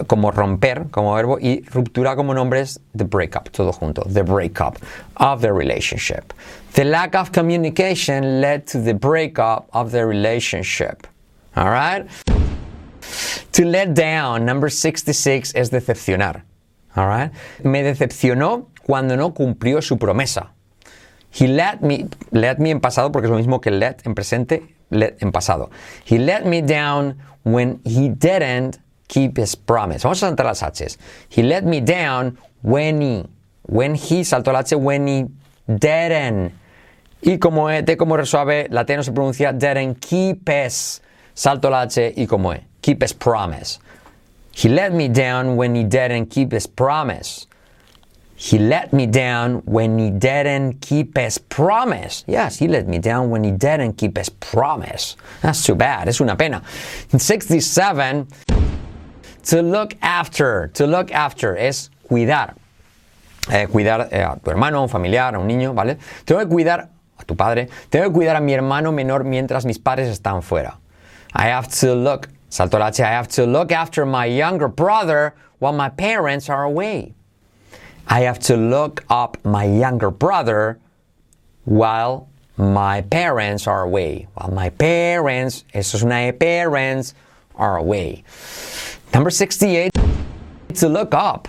[0.08, 4.78] como romper como verbo y ruptura como nombre es the breakup, todo junto, the breakup
[5.16, 6.34] of the relationship.
[6.74, 11.08] The lack of communication led to the breakup of the relationship.
[11.56, 12.06] All right?
[13.54, 16.44] To let down, number 66 es decepcionar.
[16.96, 17.32] All right?
[17.64, 20.52] Me decepcionó cuando no cumplió su promesa.
[21.32, 24.76] He let me, let me en pasado porque es lo mismo que let en presente,
[24.90, 25.70] let en pasado.
[26.06, 28.80] He let me down when he didn't
[29.10, 30.04] keep his promise.
[30.04, 30.98] Vamos a saltar las H's.
[31.28, 33.26] He let me down when he,
[33.64, 35.26] when he, saltó la H, when he
[35.68, 36.54] didn't.
[37.22, 41.02] Y como E, T como resuave, la T no se pronuncia didn't keep his,
[41.34, 43.80] salto la H y como E, keep his promise.
[44.52, 47.48] He let me down when he didn't keep his promise.
[48.36, 52.24] He let me down when he didn't keep his promise.
[52.26, 55.18] Yes, he let me down when he didn't keep his promise.
[55.42, 56.08] That's too bad.
[56.08, 56.64] Es una pena.
[57.10, 58.28] 67.
[59.46, 60.70] To look after.
[60.74, 62.56] To look after es cuidar.
[63.52, 65.98] Eh, cuidar eh, a tu hermano, a un familiar, a un niño, ¿vale?
[66.26, 67.70] Tengo que cuidar a tu padre.
[67.90, 70.78] Tengo que cuidar a mi hermano menor mientras mis padres están fuera.
[71.34, 72.30] I have to look.
[72.50, 73.02] Salto la H.
[73.02, 77.14] I have to look after my younger brother while my parents are away.
[78.08, 80.80] I have to look up my younger brother
[81.66, 82.28] while
[82.58, 84.28] my parents are away.
[84.34, 87.14] While my parents, eso es una E, parents
[87.56, 88.24] are away.
[89.14, 89.92] Number 68,
[90.76, 91.48] to look up.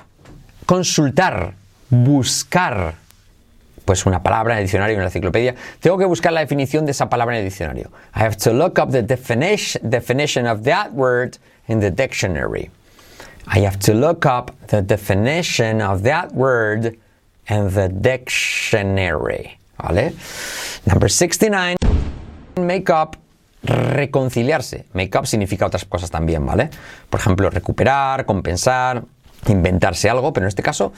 [0.66, 1.54] Consultar,
[1.90, 2.94] buscar.
[3.84, 5.54] Pues una palabra en el diccionario, en la enciclopedia.
[5.80, 7.90] Tengo que buscar la definición de esa palabra en el diccionario.
[8.14, 11.38] I have to look up the definition, definition of that word
[11.68, 12.70] in the dictionary.
[13.46, 16.96] I have to look up the definition of that word
[17.48, 19.58] in the dictionary.
[19.82, 20.12] ¿Vale?
[20.86, 21.76] Number 69.
[22.56, 23.16] Make up,
[23.62, 24.86] reconciliarse.
[24.92, 26.70] Make up significa otras cosas también, ¿vale?
[27.08, 29.04] Por ejemplo, recuperar, compensar,
[29.48, 30.92] inventarse algo, pero en este caso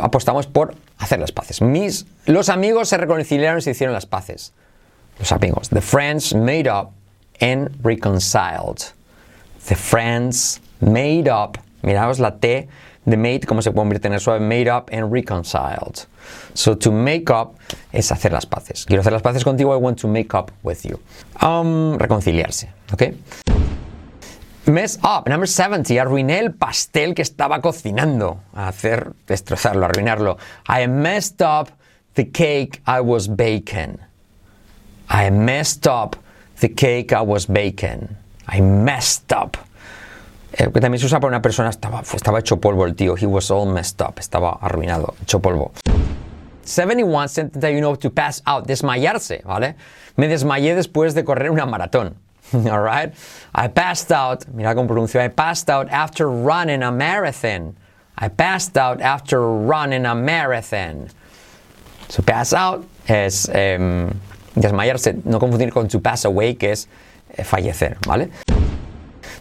[0.00, 1.60] apostamos por hacer las paces.
[1.60, 4.52] Mis, los amigos se reconciliaron y se hicieron las paces.
[5.18, 5.68] Los amigos.
[5.68, 6.90] The friends made up
[7.40, 8.92] and reconciled.
[9.68, 11.58] The friends made up.
[11.82, 12.68] Miraos la T
[13.04, 16.06] de made, cómo se convierte en el suave, made up and reconciled.
[16.54, 17.56] So to make up
[17.92, 18.84] es hacer las paces.
[18.84, 21.00] Quiero hacer las paces contigo, I want to make up with you.
[21.40, 23.02] Um, reconciliarse, ¿ok?
[24.66, 26.00] Mess up, number 70.
[26.00, 28.40] Arruiné el pastel que estaba cocinando.
[28.54, 30.38] Hacer, destrozarlo, arruinarlo.
[30.68, 31.70] I messed up
[32.14, 33.98] the cake I was baking.
[35.08, 36.16] I messed up
[36.60, 38.08] the cake I was baking.
[38.46, 39.56] I messed up.
[40.52, 43.14] Eh, que también se usa para una persona, estaba, estaba hecho polvo el tío.
[43.16, 44.18] He was all messed up.
[44.18, 45.72] Estaba arruinado, hecho polvo.
[46.64, 49.76] 71, 71, to pass out, desmayarse, ¿vale?
[50.16, 52.14] Me desmayé después de correr una maratón.
[52.54, 53.14] Alright?
[53.54, 57.76] I passed out, mira cómo pronuncio, I passed out after running a marathon.
[58.16, 61.08] I passed out after running a marathon.
[62.08, 64.10] To pass out es em,
[64.54, 66.88] desmayarse, no confundir con to pass away, que es
[67.36, 68.30] eh, fallecer, ¿vale?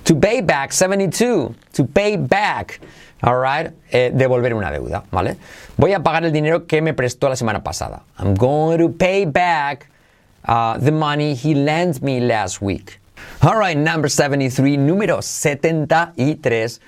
[0.05, 1.55] To pay back 72.
[1.73, 2.79] To pay back.
[3.23, 3.71] Alright.
[3.91, 5.37] Eh, devolver una deuda, ¿vale?
[5.77, 8.03] Voy a pagar el dinero que me prestó la semana pasada.
[8.17, 9.87] I'm going to pay back
[10.47, 12.99] uh, the money he lent me last week.
[13.43, 14.77] Alright, number 73.
[14.77, 16.79] Número 73.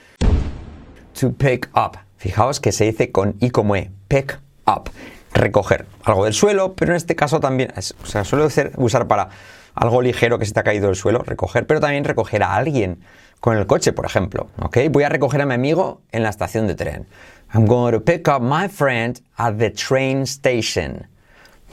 [1.19, 1.97] To pick up.
[2.17, 3.91] Fijaos que se dice con i como e.
[4.07, 4.89] Pick up.
[5.33, 8.45] Recoger algo del suelo, pero en este caso también, es- o sea, suele
[8.77, 9.29] usar para
[9.73, 12.99] algo ligero que se te ha caído del suelo, recoger, pero también recoger a alguien
[13.39, 14.47] con el coche, por ejemplo.
[14.61, 14.77] ¿ok?
[14.89, 17.07] Voy a recoger a mi amigo en la estación de tren.
[17.53, 21.07] I'm going to pick up my friend at the train station.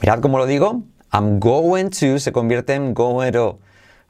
[0.01, 0.83] Mirad cómo lo digo.
[1.13, 3.59] I'm going to se convierte en going to.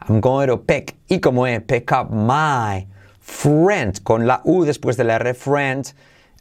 [0.08, 0.96] I'm going to pick.
[1.08, 2.88] Y como es, pick up my
[3.20, 5.94] friend con la U después de la R, friend,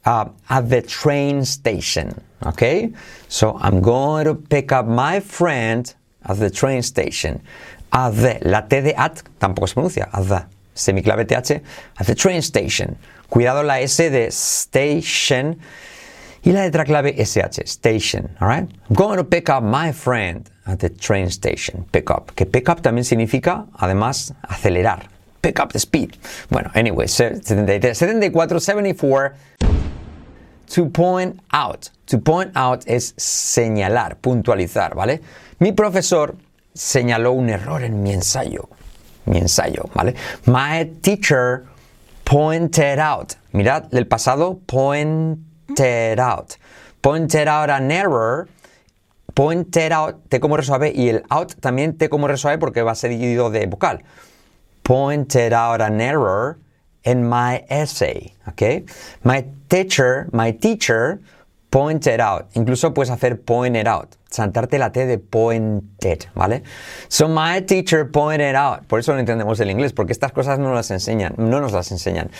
[0.07, 2.15] uh, at the train station.
[2.45, 2.93] ¿Ok?
[3.29, 5.95] So I'm going to pick up my friend
[6.25, 7.41] at the train station.
[7.93, 8.39] At the.
[8.43, 10.09] La T de at tampoco se pronuncia.
[10.13, 10.47] At the.
[10.75, 11.63] Semiclave TH.
[11.99, 12.97] At the train station.
[13.29, 15.59] Cuidado la S de station.
[16.43, 18.67] Y la letra clave SH, station, alright?
[18.89, 21.85] I'm going to pick up my friend at the train station.
[21.93, 22.33] Pick up.
[22.35, 25.09] Que pick up también significa, además, acelerar.
[25.43, 26.17] Pick up the speed.
[26.49, 29.35] Bueno, anyway, 73, 74, 74.
[30.75, 31.91] To point out.
[32.07, 35.21] To point out es señalar, puntualizar, ¿vale?
[35.59, 36.37] Mi profesor
[36.73, 38.69] señaló un error en mi ensayo.
[39.27, 40.15] Mi ensayo, ¿vale?
[40.47, 41.65] My teacher
[42.25, 43.35] pointed out.
[43.53, 46.57] Mirad del pasado, pointed out.
[47.01, 48.49] Pointed out an error.
[49.35, 53.51] Pointed out, T como resuave, y el out también T como resuave porque va seguido
[53.51, 54.03] de vocal.
[54.83, 56.59] Pointed out an error
[57.05, 58.85] in my essay, ¿ok?
[59.25, 61.21] My teacher, my teacher
[61.71, 62.49] pointed out.
[62.55, 66.63] Incluso puedes hacer pointed out, saltarte la T de pointed, ¿vale?
[67.09, 68.87] So my teacher pointed out.
[68.89, 71.91] Por eso no entendemos el inglés, porque estas cosas no las enseñan, no nos las
[71.91, 72.31] enseñan.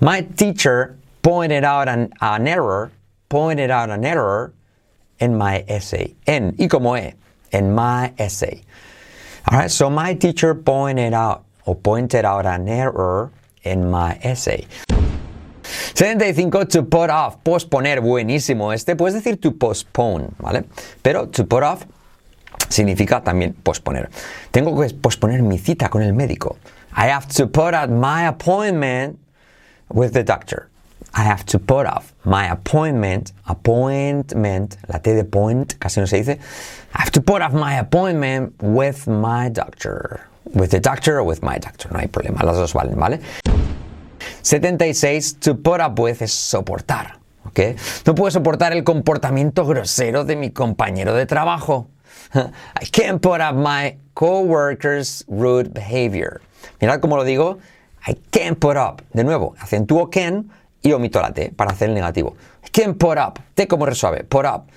[0.00, 2.90] My teacher pointed out an, an error,
[3.28, 4.52] pointed out an error
[5.20, 6.14] in my essay.
[6.26, 7.14] En, y como E,
[7.52, 8.62] in my essay.
[9.50, 13.30] All right, so my teacher pointed out or pointed out an error
[13.70, 14.66] in my essay.
[15.94, 18.96] 75, to put off, posponer, buenísimo este.
[18.96, 20.64] Puedes decir to postpone, ¿vale?
[21.02, 21.86] Pero to put off
[22.68, 24.10] significa también posponer.
[24.50, 26.56] Tengo que posponer mi cita con el médico.
[26.96, 29.18] I have to put out my appointment
[29.88, 30.68] with the doctor.
[31.14, 36.18] I have to put off my appointment, appointment, la T de point casi no se
[36.18, 36.38] dice.
[36.94, 40.28] I have to put off my appointment with my doctor.
[40.54, 43.20] With the doctor or with my doctor, no hay problema, las dos valen, ¿vale?
[44.42, 47.60] 76, to put up with es soportar, ¿ok?
[48.06, 51.88] No puedo soportar el comportamiento grosero de mi compañero de trabajo.
[52.34, 56.40] I can't put up my coworker's rude behavior.
[56.80, 57.58] Mirad cómo lo digo.
[58.06, 59.02] I can't put up.
[59.12, 60.50] De nuevo, acentúo can
[60.82, 62.36] y omito la T para hacer el negativo.
[62.64, 63.40] I can't put up.
[63.54, 64.22] T como resuave.
[64.24, 64.70] Put up.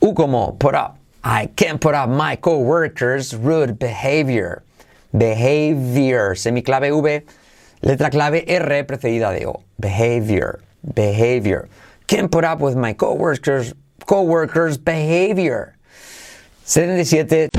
[0.00, 0.98] U como put up.
[1.24, 4.62] I can't put up my coworker's rude behavior.
[5.16, 6.34] Behavior.
[6.34, 7.24] Semiclave V.
[7.82, 9.62] Letra clave R precedida de O.
[9.78, 10.60] Behavior.
[10.82, 11.68] Behavior.
[12.06, 13.74] Can't put up with my coworkers,
[14.06, 15.76] coworkers' behavior.
[16.64, 17.50] 77.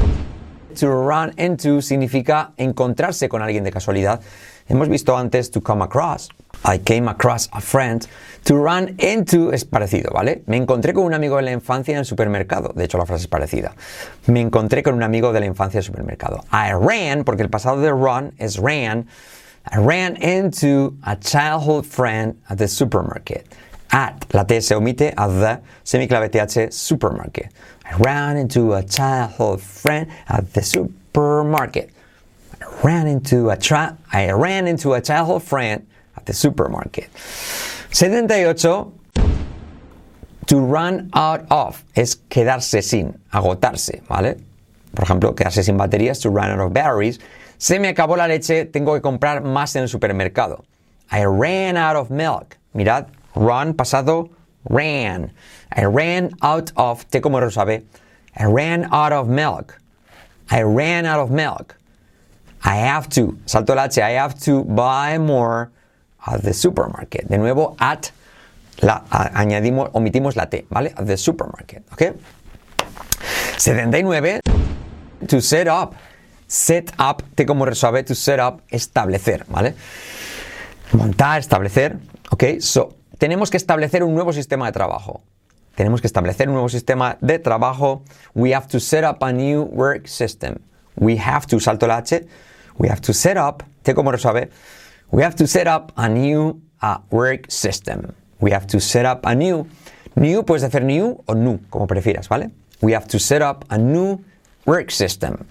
[0.76, 4.20] To run into significa encontrarse con alguien de casualidad.
[4.68, 6.30] Hemos visto antes to come across.
[6.66, 8.08] I came across a friend.
[8.46, 10.44] To run into es parecido, ¿vale?
[10.48, 12.74] Me encontré con un amigo de la infancia en el supermercado.
[12.76, 13.74] De hecho, la frase es parecida.
[14.28, 16.44] Me encontré con un amigo de la infancia en el supermercado.
[16.52, 19.08] I ran, porque el pasado de run es ran.
[19.72, 23.48] I ran into a childhood friend at the supermarket.
[23.92, 27.52] At, la T se omite, at the, semiclave TH, supermarket.
[27.84, 31.92] I ran into a childhood friend at the supermarket.
[32.62, 33.58] I ran into a
[34.12, 35.88] I ran into a childhood friend
[36.26, 37.10] the supermarket.
[37.92, 38.94] 78.
[40.48, 44.38] To run out of es quedarse sin, agotarse, ¿vale?
[44.94, 47.20] Por ejemplo, quedarse sin baterías, to run out of batteries.
[47.58, 50.64] Se me acabó la leche, tengo que comprar más en el supermercado.
[51.12, 52.58] I ran out of milk.
[52.76, 54.30] Mirad, run pasado,
[54.70, 55.32] ran.
[55.76, 57.84] I ran out of, T como lo sabe.
[58.36, 59.80] I ran out of milk.
[60.52, 61.76] I ran out of milk.
[62.64, 65.72] I have to, salto el H, I have to buy more
[66.26, 67.28] at the supermarket.
[67.28, 68.12] De nuevo, at
[68.82, 70.94] La, añadimos, omitimos la T, ¿vale?
[70.96, 72.16] At the supermarket, ¿ok?
[73.58, 74.42] 79.
[75.28, 75.96] To set up.
[76.48, 79.76] Set up, T como resuave, to set up, establecer, ¿vale?
[80.92, 81.98] Montar, establecer,
[82.30, 82.60] ¿ok?
[82.60, 85.24] So, tenemos que establecer un nuevo sistema de trabajo.
[85.76, 88.04] Tenemos que establecer un nuevo sistema de trabajo.
[88.36, 90.58] We have to set up a new work system.
[90.96, 92.28] We have to, salto la H.
[92.78, 94.52] We have to set up, T como resuave.
[95.12, 98.14] We have to set up a new uh, work system.
[98.40, 99.68] We have to set up a new.
[100.16, 102.52] New puedes hacer new o new, como prefieras, ¿vale?
[102.82, 104.24] We have to set up a new
[104.66, 105.46] work system.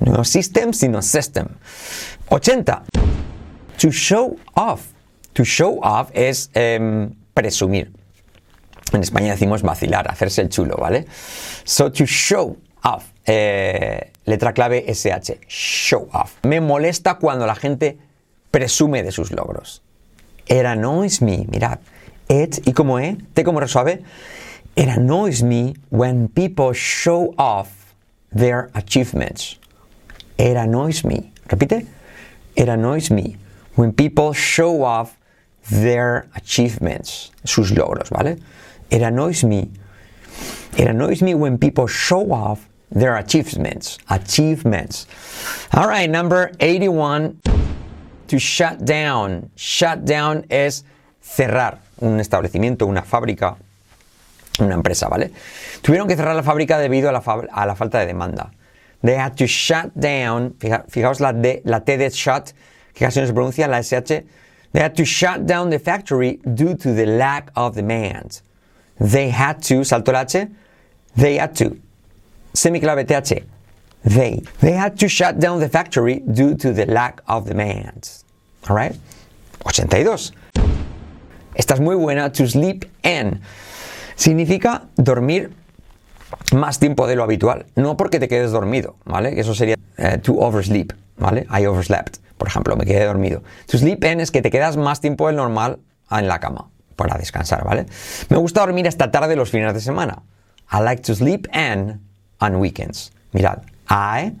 [0.00, 1.56] No system, sino system.
[2.30, 2.84] 80.
[3.78, 4.92] To show off.
[5.34, 7.92] To show off es em, presumir.
[8.92, 11.06] En España decimos vacilar, hacerse el chulo, ¿vale?
[11.64, 13.10] So to show off.
[13.26, 15.40] eh, letra clave SH.
[15.46, 16.38] Show off.
[16.42, 17.98] Me molesta cuando la gente
[18.50, 19.80] presume de sus logros.
[20.46, 21.46] It annoys me.
[21.48, 21.78] Mirad.
[22.28, 24.04] It y como E, T como resuave.
[24.76, 27.94] It annoys me when people show off
[28.32, 29.58] their achievements.
[30.38, 31.32] It annoys me.
[31.48, 31.86] Repite.
[32.56, 33.36] It annoys me
[33.74, 35.16] when people show off
[35.70, 38.38] their achievements, sus logros, ¿vale?
[38.90, 39.70] It annoys me.
[40.76, 43.98] It annoys me when people show off their achievements.
[44.08, 45.06] Achievements.
[45.72, 47.40] All right, number 81.
[48.30, 49.50] To shut down.
[49.56, 50.84] Shut down es
[51.20, 53.56] cerrar un establecimiento, una fábrica,
[54.60, 55.30] una empresa, ¿vale?
[55.82, 58.50] Tuvieron que cerrar la fábrica debido a la, fab- a la falta de demanda.
[59.02, 62.52] They had to shut down, fija- fijaos la, D, la T de shut,
[62.94, 64.24] que casi no se pronuncia, la SH.
[64.72, 68.42] They had to shut down the factory due to the lack of demand.
[69.00, 70.46] They had to, salto la H,
[71.16, 71.76] they had to.
[72.54, 73.42] Semiclave TH.
[74.04, 74.42] They.
[74.62, 78.08] Had to shut down the factory due to the lack of demand.
[78.68, 78.96] Alright?
[79.64, 80.32] 82.
[81.54, 82.30] Esta es muy buena.
[82.32, 83.40] To sleep in.
[84.16, 85.50] Significa dormir
[86.52, 87.66] más tiempo de lo habitual.
[87.76, 89.38] No porque te quedes dormido, ¿vale?
[89.40, 91.46] Eso sería eh, to oversleep, ¿vale?
[91.50, 93.42] I overslept, por ejemplo, me quedé dormido.
[93.66, 95.78] To sleep in es que te quedas más tiempo del normal
[96.10, 97.86] en la cama para descansar, ¿vale?
[98.28, 100.22] Me gusta dormir hasta tarde los fines de semana.
[100.72, 102.00] I like to sleep in
[102.40, 103.12] on weekends.
[103.32, 104.34] Mirad, I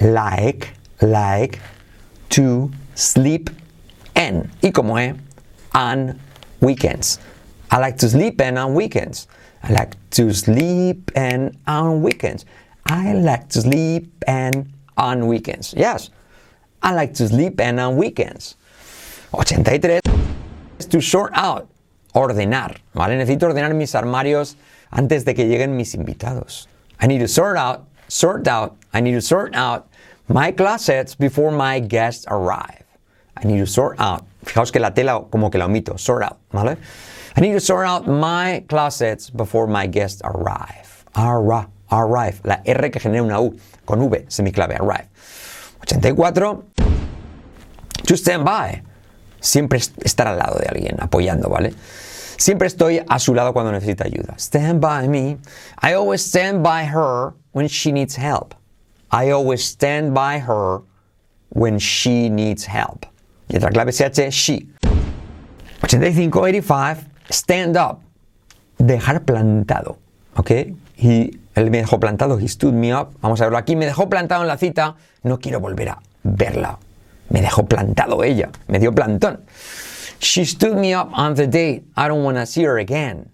[0.00, 1.58] like, like
[2.30, 3.50] to sleep
[4.14, 4.50] in.
[4.62, 5.14] Y como E,
[5.74, 6.20] on
[6.60, 7.18] weekends.
[7.70, 9.26] I like to sleep in on weekends.
[9.62, 12.44] I like to sleep in on weekends.
[12.86, 15.72] I like to sleep in on weekends.
[15.76, 16.10] Yes.
[16.82, 18.56] I like to sleep in on weekends.
[19.32, 20.00] 83
[20.78, 21.68] es to sort out.
[22.14, 22.76] Ordenar.
[22.92, 23.16] ¿Vale?
[23.16, 24.56] Necesito ordenar mis armarios
[24.90, 26.68] antes de que lleguen mis invitados.
[27.00, 29.88] I need to sort out, sort out, I need to sort out
[30.28, 32.84] my closets before my guests arrive.
[33.36, 34.24] I need to sort out.
[34.44, 35.98] Fijaos que la tela como que la omito.
[35.98, 36.76] Sort out, ¿vale?
[37.36, 41.04] I need to sort out my closets before my guests arrive.
[41.14, 42.40] Arra, arrive.
[42.44, 43.56] La R que genera una U
[43.86, 45.08] con V, semiclave, arrive.
[45.82, 46.62] 84.
[48.06, 48.82] To stand by.
[49.40, 51.72] Siempre est- estar al lado de alguien, apoyando, ¿vale?
[52.36, 54.34] Siempre estoy a su lado cuando necesita ayuda.
[54.38, 55.38] Stand by me.
[55.80, 58.54] I always stand by her when she needs help.
[59.10, 60.82] I always stand by her
[61.50, 63.06] when she needs help.
[63.48, 64.68] Y otra clave SH, she.
[65.82, 68.00] 85, 85, stand up.
[68.78, 69.98] Dejar plantado.
[70.36, 70.50] ¿Ok?
[70.96, 73.10] Y él me dejó plantado, he stood me up.
[73.20, 73.76] Vamos a verlo aquí.
[73.76, 74.96] Me dejó plantado en la cita.
[75.22, 76.78] No quiero volver a verla.
[77.28, 78.50] Me dejó plantado ella.
[78.68, 79.40] Me dio plantón.
[80.20, 81.84] She stood me up on the date.
[81.96, 83.28] I don't want to see her again.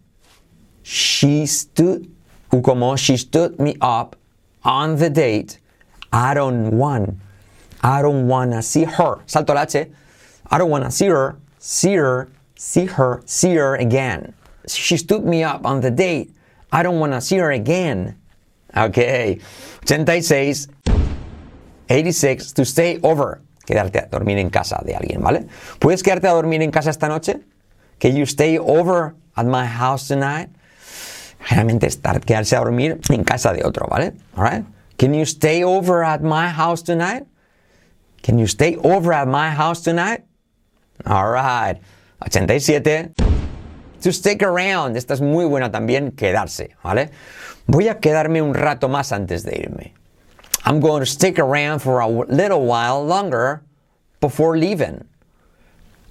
[0.83, 2.09] She stood,
[2.51, 4.17] como she stood me up
[4.65, 5.59] on the date.
[6.13, 7.17] I don't want,
[7.83, 9.21] I don't wanna see her.
[9.27, 9.89] Salto la H.
[10.51, 14.33] I don't wanna see her, see her, see her, see her again.
[14.67, 16.33] She stood me up on the date.
[16.73, 18.17] I don't wanna see her again.
[18.77, 18.99] Ok.
[19.87, 20.69] 86.
[21.89, 22.53] 86.
[22.53, 23.41] To stay over.
[23.67, 25.47] Quedarte a dormir en casa de alguien, ¿vale?
[25.79, 27.41] ¿Puedes quedarte a dormir en casa esta noche?
[28.01, 30.49] Can you stay over at my house tonight?
[31.41, 34.15] Generalmente estar, quedarse a dormir en casa de otro, ¿vale?
[34.37, 34.65] Alright?
[34.99, 37.25] Can you stay over at my house tonight?
[38.23, 40.25] Can you stay over at my house tonight?
[41.07, 41.81] Alright.
[42.21, 43.15] 87.
[44.03, 44.97] To stick around.
[44.97, 47.11] Esta es muy buena también, quedarse, ¿vale?
[47.67, 49.93] Voy a quedarme un rato más antes de irme.
[50.65, 53.63] I'm going to stick around for a little while longer
[54.21, 55.05] before leaving.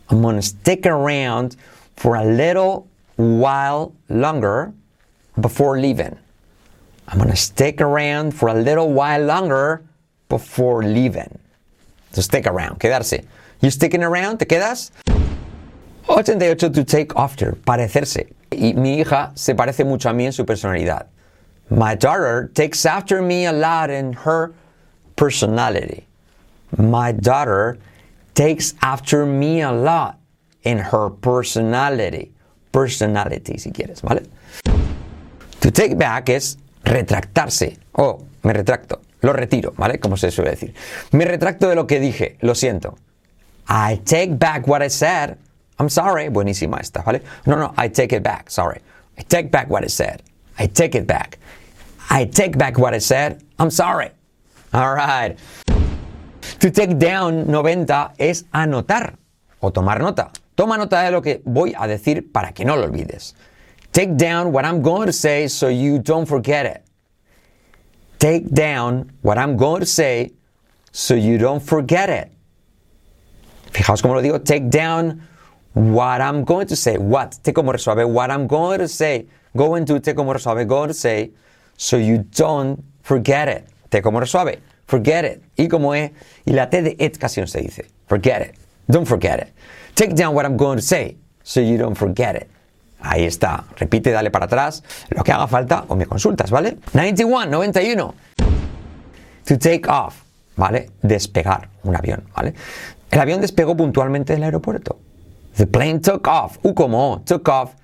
[0.10, 1.58] I'm going to stick around
[1.96, 4.74] for a little while longer
[5.40, 6.18] before leaving.
[7.08, 9.84] I'm going to stick around for a little while longer
[10.30, 11.40] before leaving.
[12.14, 13.26] To stick around, quedarse.
[13.62, 14.40] You sticking around?
[14.40, 14.92] ¿Te quedas?
[16.10, 18.34] 88 to take after, parecerse.
[18.52, 21.08] Y mi hija se parece mucho a mí en su personalidad.
[21.70, 24.54] My daughter takes after me a lot in her
[25.16, 26.08] personality.
[26.78, 27.78] My daughter
[28.36, 30.18] takes after me a lot
[30.64, 32.32] in her personality.
[32.72, 34.28] Personality, si quieres, ¿vale?
[35.60, 37.78] To take back es retractarse.
[37.94, 39.02] Oh, me retracto.
[39.22, 40.00] Lo retiro, ¿vale?
[40.00, 40.74] Como se suele decir.
[41.12, 42.38] Me retracto de lo que dije.
[42.42, 42.98] Lo siento.
[43.68, 45.38] I take back what I said.
[45.80, 46.30] I'm sorry.
[46.30, 47.22] Buenísima esta, ¿vale?
[47.46, 48.50] No, no, I take it back.
[48.50, 48.82] Sorry.
[49.18, 50.22] I take back what I said.
[50.60, 51.40] I take it back.
[52.10, 53.44] I take back what I said.
[53.60, 54.12] I'm sorry.
[54.74, 55.38] All right.
[56.60, 59.18] To take down 90 es anotar
[59.60, 60.32] o tomar nota.
[60.56, 63.36] Toma nota de lo que voy a decir para que no lo olvides.
[63.98, 66.86] Take down what I'm going to say so you don't forget it.
[68.20, 70.34] Take down what I'm going to say
[70.92, 72.32] so you don't forget it.
[73.72, 74.46] Fijaos cómo lo digo.
[74.46, 75.24] Take down
[75.74, 77.00] what I'm going to say.
[77.00, 78.08] What, T como resuelve.
[78.08, 79.26] What I'm going to say.
[79.56, 80.68] Going to, T como resuelve.
[80.68, 81.32] Going to say
[81.76, 83.68] so you don't forget it.
[83.90, 84.60] T como resuelve.
[84.86, 85.44] Forget it.
[85.58, 86.14] Y como E.
[86.46, 87.88] Y la T de it casi se dice.
[88.06, 88.56] Forget it.
[88.92, 89.52] Don't forget it.
[89.96, 92.52] Take down what I'm going to say so you don't forget it.
[93.00, 93.66] Ahí está.
[93.78, 94.84] Repite, dale para atrás.
[95.10, 96.78] Lo que haga falta o me consultas, ¿vale?
[96.94, 98.14] 91, 91.
[99.46, 100.24] To take off,
[100.56, 100.92] ¿vale?
[101.02, 102.54] Despegar un avión, ¿vale?
[103.10, 104.98] El avión despegó puntualmente del aeropuerto.
[105.56, 106.58] The plane took off.
[106.64, 107.76] U como O, took off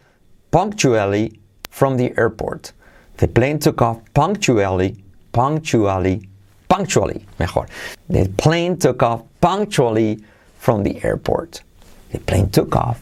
[0.52, 1.40] punctually
[1.70, 2.74] from the airport.
[3.18, 6.28] The plane took off punctually, punctually,
[6.68, 7.68] punctually, mejor.
[8.10, 10.24] The plane took off punctually
[10.60, 11.64] from the airport.
[12.12, 13.02] The plane took off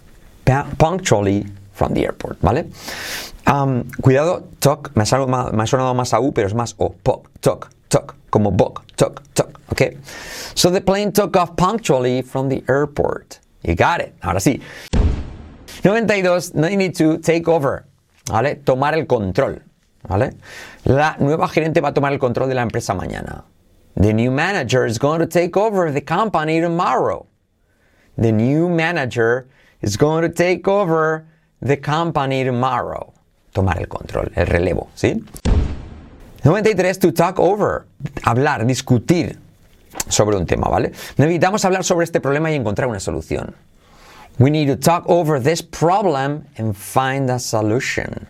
[0.78, 2.66] punctually from the airport, ¿vale?
[4.02, 8.16] Cuidado, toc, me ha, sonado más, a U, pero es más O, poc, toc, toc,
[8.30, 9.98] como boc, toc, toc, ¿ok?
[10.54, 13.40] So the plane took off punctually from the airport.
[13.64, 14.62] You got it, ahora sí.
[15.84, 17.86] 92, 92, take over,
[18.28, 18.56] ¿vale?
[18.64, 19.62] Tomar el control,
[20.08, 20.34] ¿vale?
[20.86, 23.44] La nueva gerente va a tomar el control de la empresa mañana.
[23.96, 27.26] The new manager is going to take over the company tomorrow.
[28.18, 29.48] The new manager
[29.82, 31.26] is going to take over
[31.62, 33.14] the company tomorrow.
[33.54, 35.24] Tomar el control, el relevo, ¿sí?
[36.44, 37.86] 93, to talk over.
[38.24, 39.38] Hablar, discutir
[40.08, 40.92] sobre un tema, ¿vale?
[41.18, 43.54] Necesitamos hablar sobre este problema y encontrar una solución.
[44.40, 48.28] We need to talk over this problem and find a solution.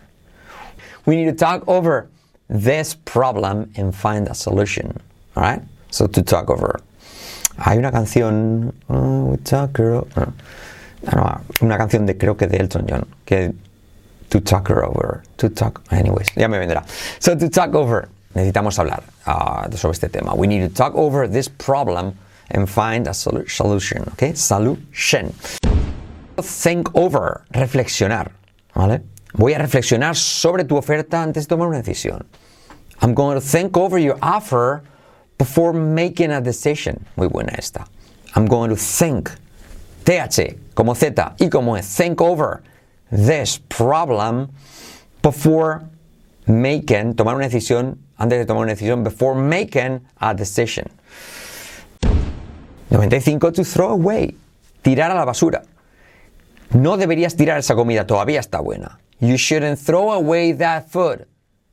[1.06, 2.08] We need to talk over
[2.48, 5.00] this problem and find a solution.
[5.36, 5.62] All right?
[5.90, 6.80] So to talk over.
[7.58, 10.06] Hay una canción, oh, we talk girl.
[11.06, 13.52] Ah, una canción de creo que de Elton John, que
[14.30, 16.84] to talk her over, to talk, anyways, ya me vendrá.
[17.18, 20.34] So to talk over, necesitamos hablar uh, sobre este tema.
[20.34, 22.14] We need to talk over this problem
[22.50, 24.32] and find a solu- solution, okay?
[24.34, 25.34] Solution.
[26.40, 28.30] Think over, reflexionar,
[28.74, 29.02] ¿vale?
[29.34, 32.24] Voy a reflexionar sobre tu oferta antes de tomar una decisión.
[33.00, 34.82] I'm going to think over your offer
[35.36, 37.04] before making a decision.
[37.16, 37.84] Muy buena esta.
[38.34, 39.30] I'm going to think
[40.04, 42.62] TH como Z y como E, think over
[43.10, 44.50] this problem
[45.22, 45.82] before
[46.46, 50.86] making, tomar una decisión, antes de tomar una decisión, before making a decision.
[52.90, 54.34] 95 to throw away,
[54.82, 55.62] tirar a la basura.
[56.74, 58.98] No deberías tirar esa comida, todavía está buena.
[59.20, 61.26] You shouldn't throw away that food.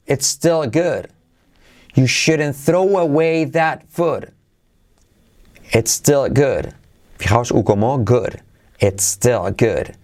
[0.05, 1.09] It's still good.
[1.95, 4.31] You shouldn't throw away that food.
[5.71, 6.73] It's still good.
[7.17, 8.41] Fijaos U como good.
[8.79, 9.95] It's still good.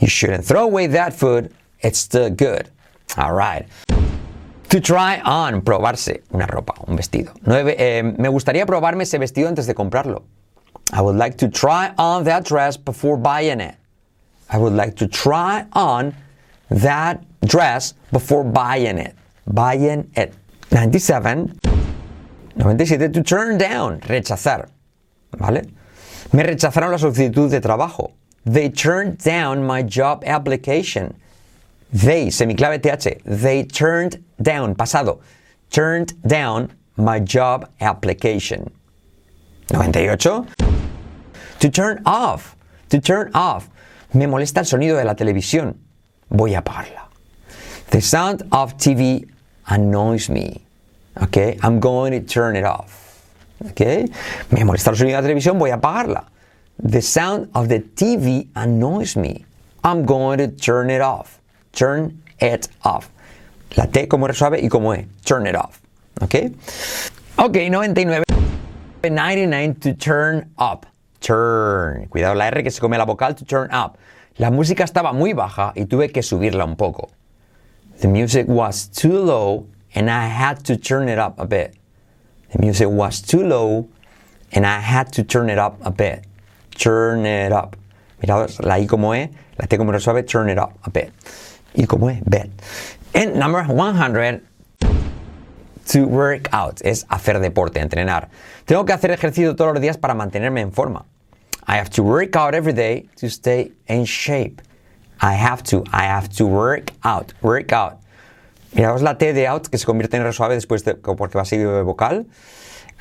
[0.00, 1.52] You shouldn't throw away that food.
[1.80, 2.68] It's still good.
[3.16, 3.66] All right.
[4.70, 7.32] To try on, probarse una ropa, un vestido.
[7.46, 10.24] Eh, me gustaría probarme ese vestido antes de comprarlo.
[10.92, 13.76] I would like to try on that dress before buying it.
[14.50, 16.14] I would like to try on
[16.70, 19.14] that dress before buying it.
[19.46, 20.34] Buying it.
[20.72, 21.58] 97.
[22.56, 23.12] 97.
[23.12, 24.68] To turn down, rechazar.
[25.38, 25.62] ¿Vale?
[26.32, 28.12] Me rechazaron la solicitud de trabajo.
[28.44, 31.16] They turned down my job application.
[31.92, 33.22] They, semiclave TH.
[33.24, 35.20] They turned down, pasado.
[35.70, 38.70] Turned down my job application.
[39.70, 40.46] 98.
[41.60, 42.56] To turn off.
[42.90, 43.68] To turn off.
[44.14, 45.76] Me molesta el sonido de la televisión.
[46.30, 47.08] Voy a apagarla.
[47.90, 49.28] The sound of TV
[49.68, 50.64] annoys me.
[51.22, 53.05] Okay, I'm going to turn it off.
[53.70, 54.04] Okay,
[54.50, 56.26] me molesta el sonido de la televisión, voy a apagarla.
[56.82, 59.46] The sound of the TV annoys me.
[59.82, 61.40] I'm going to turn it off.
[61.72, 63.08] Turn it off.
[63.76, 65.06] La T como resuave y como E.
[65.24, 65.80] Turn it off.
[66.22, 66.54] Okay.
[67.38, 68.24] Ok, 99.
[69.04, 70.86] 99 to turn up.
[71.20, 72.08] Turn.
[72.08, 73.96] Cuidado la R que se come la vocal to turn up.
[74.38, 77.10] La música estaba muy baja y tuve que subirla un poco.
[78.00, 81.75] The music was too low and I had to turn it up a bit.
[82.56, 83.88] The music was too low
[84.52, 86.24] and I had to turn it up a bit.
[86.72, 87.76] Turn it up.
[88.22, 89.28] Miraos, la I como E,
[89.58, 89.92] la T como
[90.22, 91.12] turn it up a bit.
[91.76, 92.50] Y como E, bit.
[93.14, 94.46] And number 100,
[95.86, 98.28] to work out, es hacer deporte, entrenar.
[98.66, 101.04] Tengo que hacer ejercicio todos los días para mantenerme en forma.
[101.66, 104.62] I have to work out every day to stay in shape.
[105.20, 107.98] I have to, I have to work out, work out.
[108.76, 111.44] Miraos la T de out que se convierte en R suave después de, porque va
[111.44, 112.26] seguido de vocal.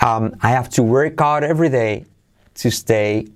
[0.01, 2.05] Um, I have to work out every day
[2.55, 3.27] to stay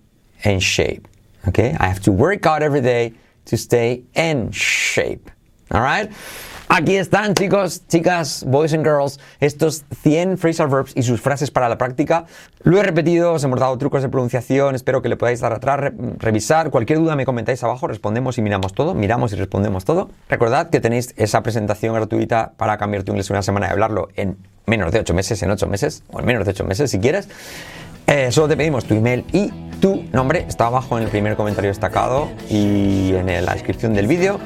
[0.46, 1.08] in shape.
[1.48, 1.76] Okay?
[1.80, 3.14] I have to work out every day
[3.46, 5.30] to stay in shape.
[5.72, 6.10] All right?
[6.72, 11.68] Aquí están, chicos, chicas, boys and girls, estos 100 phrasal verbs y sus frases para
[11.68, 12.26] la práctica.
[12.62, 15.80] Lo he repetido, os hemos dado trucos de pronunciación, espero que le podáis dar atrás,
[15.80, 16.70] re- revisar.
[16.70, 20.12] Cualquier duda me comentáis abajo, respondemos y miramos todo, miramos y respondemos todo.
[20.30, 24.10] Recordad que tenéis esa presentación gratuita para cambiar tu inglés en una semana y hablarlo
[24.16, 27.00] en menos de 8 meses, en 8 meses, o en menos de 8 meses si
[27.00, 27.28] quieres.
[28.06, 29.50] Eh, solo te pedimos tu email y
[29.82, 34.40] tu nombre, está abajo en el primer comentario destacado y en la descripción del vídeo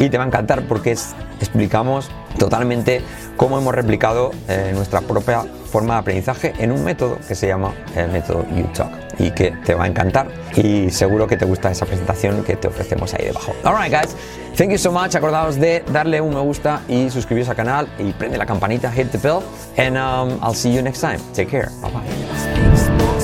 [0.00, 3.02] y te va a encantar porque es- explicamos totalmente
[3.36, 7.72] cómo hemos replicado eh, nuestra propia forma de aprendizaje en un método que se llama
[7.94, 8.90] el método UTalk
[9.20, 12.66] y que te va a encantar y seguro que te gusta esa presentación que te
[12.68, 13.52] ofrecemos ahí debajo.
[13.62, 14.16] Alright guys,
[14.56, 15.14] thank you so much.
[15.14, 19.10] Acordaos de darle un me gusta y suscribiros al canal y prende la campanita, hit
[19.10, 19.40] the bell
[19.76, 21.18] and um, I'll see you next time.
[21.34, 21.68] Take care.
[21.82, 23.19] Bye bye.